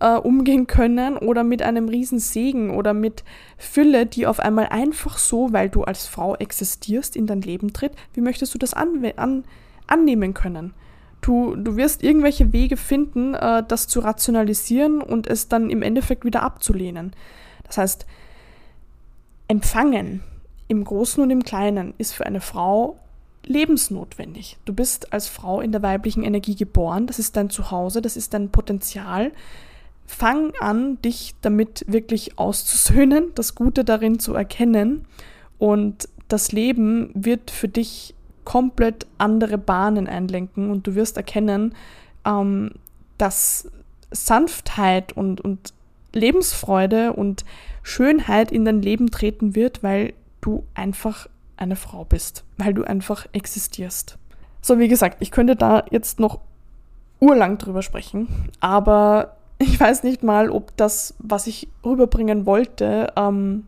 äh, 0.00 0.16
umgehen 0.16 0.66
können 0.66 1.18
oder 1.18 1.44
mit 1.44 1.62
einem 1.62 1.88
riesen 1.88 2.18
Segen 2.18 2.70
oder 2.70 2.94
mit 2.94 3.24
Fülle, 3.58 4.06
die 4.06 4.26
auf 4.26 4.40
einmal 4.40 4.66
einfach 4.66 5.18
so, 5.18 5.52
weil 5.52 5.68
du 5.68 5.84
als 5.84 6.06
Frau 6.06 6.34
existierst, 6.34 7.14
in 7.14 7.26
dein 7.26 7.42
Leben 7.42 7.72
tritt? 7.72 7.92
Wie 8.14 8.22
möchtest 8.22 8.54
du 8.54 8.58
das 8.58 8.74
an, 8.74 9.04
an, 9.16 9.44
annehmen 9.86 10.34
können? 10.34 10.72
Du, 11.24 11.56
du 11.56 11.76
wirst 11.76 12.02
irgendwelche 12.02 12.52
Wege 12.52 12.76
finden, 12.76 13.32
äh, 13.32 13.62
das 13.66 13.88
zu 13.88 14.00
rationalisieren 14.00 15.00
und 15.00 15.26
es 15.26 15.48
dann 15.48 15.70
im 15.70 15.80
Endeffekt 15.80 16.26
wieder 16.26 16.42
abzulehnen. 16.42 17.14
Das 17.62 17.78
heißt, 17.78 18.04
empfangen 19.48 20.22
im 20.68 20.84
Großen 20.84 21.22
und 21.22 21.30
im 21.30 21.42
Kleinen 21.42 21.94
ist 21.96 22.12
für 22.12 22.26
eine 22.26 22.42
Frau 22.42 22.98
lebensnotwendig. 23.46 24.58
Du 24.66 24.74
bist 24.74 25.14
als 25.14 25.26
Frau 25.26 25.62
in 25.62 25.72
der 25.72 25.80
weiblichen 25.80 26.24
Energie 26.24 26.56
geboren, 26.56 27.06
das 27.06 27.18
ist 27.18 27.38
dein 27.38 27.48
Zuhause, 27.48 28.02
das 28.02 28.18
ist 28.18 28.34
dein 28.34 28.50
Potenzial. 28.50 29.32
Fang 30.04 30.52
an, 30.60 31.00
dich 31.00 31.34
damit 31.40 31.86
wirklich 31.88 32.38
auszusöhnen, 32.38 33.32
das 33.34 33.54
Gute 33.54 33.82
darin 33.82 34.18
zu 34.18 34.34
erkennen 34.34 35.06
und 35.58 36.06
das 36.28 36.52
Leben 36.52 37.12
wird 37.14 37.50
für 37.50 37.68
dich 37.68 38.14
komplett 38.44 39.06
andere 39.18 39.58
Bahnen 39.58 40.06
einlenken 40.06 40.70
und 40.70 40.86
du 40.86 40.94
wirst 40.94 41.16
erkennen, 41.16 41.74
ähm, 42.24 42.72
dass 43.18 43.70
Sanftheit 44.10 45.12
und, 45.12 45.40
und 45.40 45.72
Lebensfreude 46.12 47.12
und 47.12 47.44
Schönheit 47.82 48.52
in 48.52 48.64
dein 48.64 48.82
Leben 48.82 49.10
treten 49.10 49.54
wird, 49.54 49.82
weil 49.82 50.14
du 50.40 50.64
einfach 50.74 51.28
eine 51.56 51.76
Frau 51.76 52.04
bist, 52.04 52.44
weil 52.56 52.74
du 52.74 52.84
einfach 52.84 53.26
existierst. 53.32 54.18
So, 54.60 54.78
wie 54.78 54.88
gesagt, 54.88 55.18
ich 55.20 55.30
könnte 55.30 55.56
da 55.56 55.84
jetzt 55.90 56.20
noch 56.20 56.40
urlang 57.20 57.58
drüber 57.58 57.82
sprechen, 57.82 58.50
aber 58.60 59.36
ich 59.58 59.78
weiß 59.78 60.02
nicht 60.02 60.22
mal, 60.22 60.50
ob 60.50 60.76
das, 60.76 61.14
was 61.18 61.46
ich 61.46 61.68
rüberbringen 61.84 62.46
wollte, 62.46 63.12
ähm, 63.16 63.66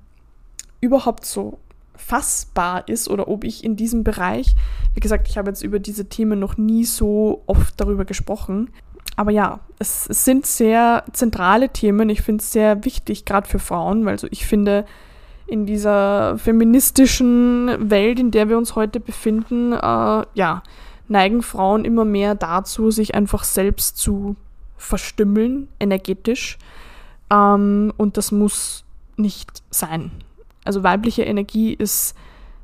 überhaupt 0.81 1.25
so 1.25 1.59
fassbar 1.97 2.89
ist 2.89 3.09
oder 3.09 3.29
ob 3.29 3.45
ich 3.45 3.65
in 3.65 3.77
diesem 3.77 4.05
Bereich, 4.05 4.55
wie 4.95 5.01
gesagt, 5.01 5.29
ich 5.29 5.39
habe 5.39 5.51
jetzt 5.51 5.63
über 5.63 5.79
diese 5.79 6.09
Themen 6.09 6.39
noch 6.39 6.57
nie 6.57 6.85
so 6.85 7.43
oft 7.47 7.81
darüber 7.81 8.05
gesprochen. 8.05 8.71
Aber 9.17 9.31
ja, 9.31 9.61
es, 9.79 10.07
es 10.09 10.25
sind 10.25 10.47
sehr 10.47 11.05
zentrale 11.13 11.71
Themen. 11.71 12.11
Ich 12.11 12.23
finde 12.23 12.43
es 12.43 12.53
sehr 12.53 12.85
wichtig, 12.85 13.25
gerade 13.25 13.49
für 13.49 13.59
Frauen, 13.59 14.05
weil 14.05 14.19
so 14.19 14.27
ich 14.31 14.47
finde, 14.47 14.85
in 15.47 15.65
dieser 15.65 16.39
feministischen 16.39 17.91
Welt, 17.91 18.19
in 18.19 18.31
der 18.31 18.49
wir 18.49 18.59
uns 18.59 18.75
heute 18.75 19.01
befinden, 19.01 19.73
äh, 19.73 19.79
ja, 20.35 20.63
neigen 21.09 21.43
Frauen 21.43 21.85
immer 21.85 22.05
mehr 22.05 22.35
dazu, 22.35 22.91
sich 22.91 23.15
einfach 23.15 23.45
selbst 23.45 23.97
zu 23.97 24.37
verstümmeln, 24.77 25.69
energetisch. 25.79 26.59
Ähm, 27.31 27.93
und 27.97 28.17
das 28.17 28.33
muss 28.33 28.85
nicht 29.17 29.63
sein. 29.71 30.11
Also 30.67 30.83
weibliche 30.83 31.23
Energie 31.23 31.73
ist 31.73 32.15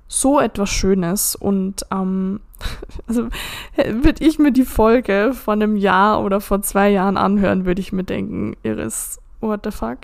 so 0.09 0.39
etwas 0.39 0.69
Schönes 0.69 1.35
und 1.35 1.87
ähm, 1.91 2.41
also 3.07 3.29
würde 3.77 4.25
ich 4.25 4.39
mir 4.39 4.53
die 4.53 4.65
Folge 4.65 5.33
von 5.33 5.63
einem 5.63 5.77
Jahr 5.77 6.23
oder 6.23 6.41
vor 6.41 6.63
zwei 6.63 6.91
Jahren 6.91 7.17
anhören, 7.17 7.65
würde 7.65 7.81
ich 7.81 7.93
mir 7.93 8.05
denken, 8.05 8.55
Iris, 8.63 9.21
what 9.41 9.61
the 9.65 9.71
fuck? 9.71 9.99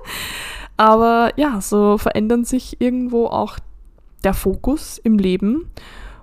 Aber 0.76 1.30
ja, 1.36 1.60
so 1.60 1.98
verändern 1.98 2.44
sich 2.44 2.80
irgendwo 2.80 3.26
auch 3.26 3.58
der 4.24 4.34
Fokus 4.34 4.98
im 4.98 5.18
Leben 5.18 5.70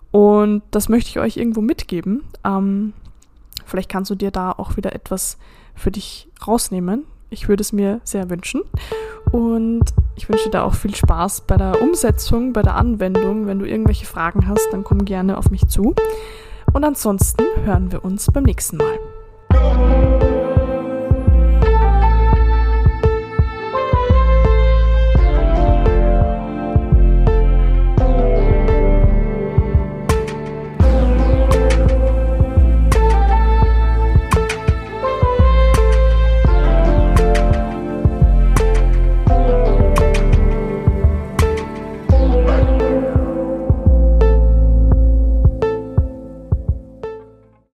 und 0.09 0.63
das 0.71 0.89
möchte 0.89 1.09
ich 1.09 1.19
euch 1.19 1.37
irgendwo 1.37 1.61
mitgeben. 1.61 2.23
Ähm, 2.43 2.93
vielleicht 3.65 3.89
kannst 3.89 4.11
du 4.11 4.15
dir 4.15 4.31
da 4.31 4.51
auch 4.51 4.75
wieder 4.77 4.93
etwas 4.93 5.37
für 5.75 5.91
dich 5.91 6.27
rausnehmen. 6.45 7.05
Ich 7.29 7.47
würde 7.47 7.61
es 7.61 7.71
mir 7.71 8.01
sehr 8.03 8.29
wünschen. 8.29 8.61
Und 9.31 9.83
ich 10.15 10.29
wünsche 10.29 10.49
dir 10.49 10.63
auch 10.63 10.73
viel 10.73 10.93
Spaß 10.93 11.41
bei 11.41 11.57
der 11.57 11.81
Umsetzung, 11.81 12.53
bei 12.53 12.61
der 12.61 12.75
Anwendung. 12.75 13.47
Wenn 13.47 13.59
du 13.59 13.65
irgendwelche 13.65 14.05
Fragen 14.05 14.47
hast, 14.47 14.67
dann 14.71 14.83
komm 14.83 15.05
gerne 15.05 15.37
auf 15.37 15.49
mich 15.49 15.67
zu. 15.67 15.95
Und 16.73 16.83
ansonsten 16.83 17.43
hören 17.63 17.91
wir 17.91 18.03
uns 18.03 18.27
beim 18.31 18.43
nächsten 18.43 18.77
Mal. 18.77 18.99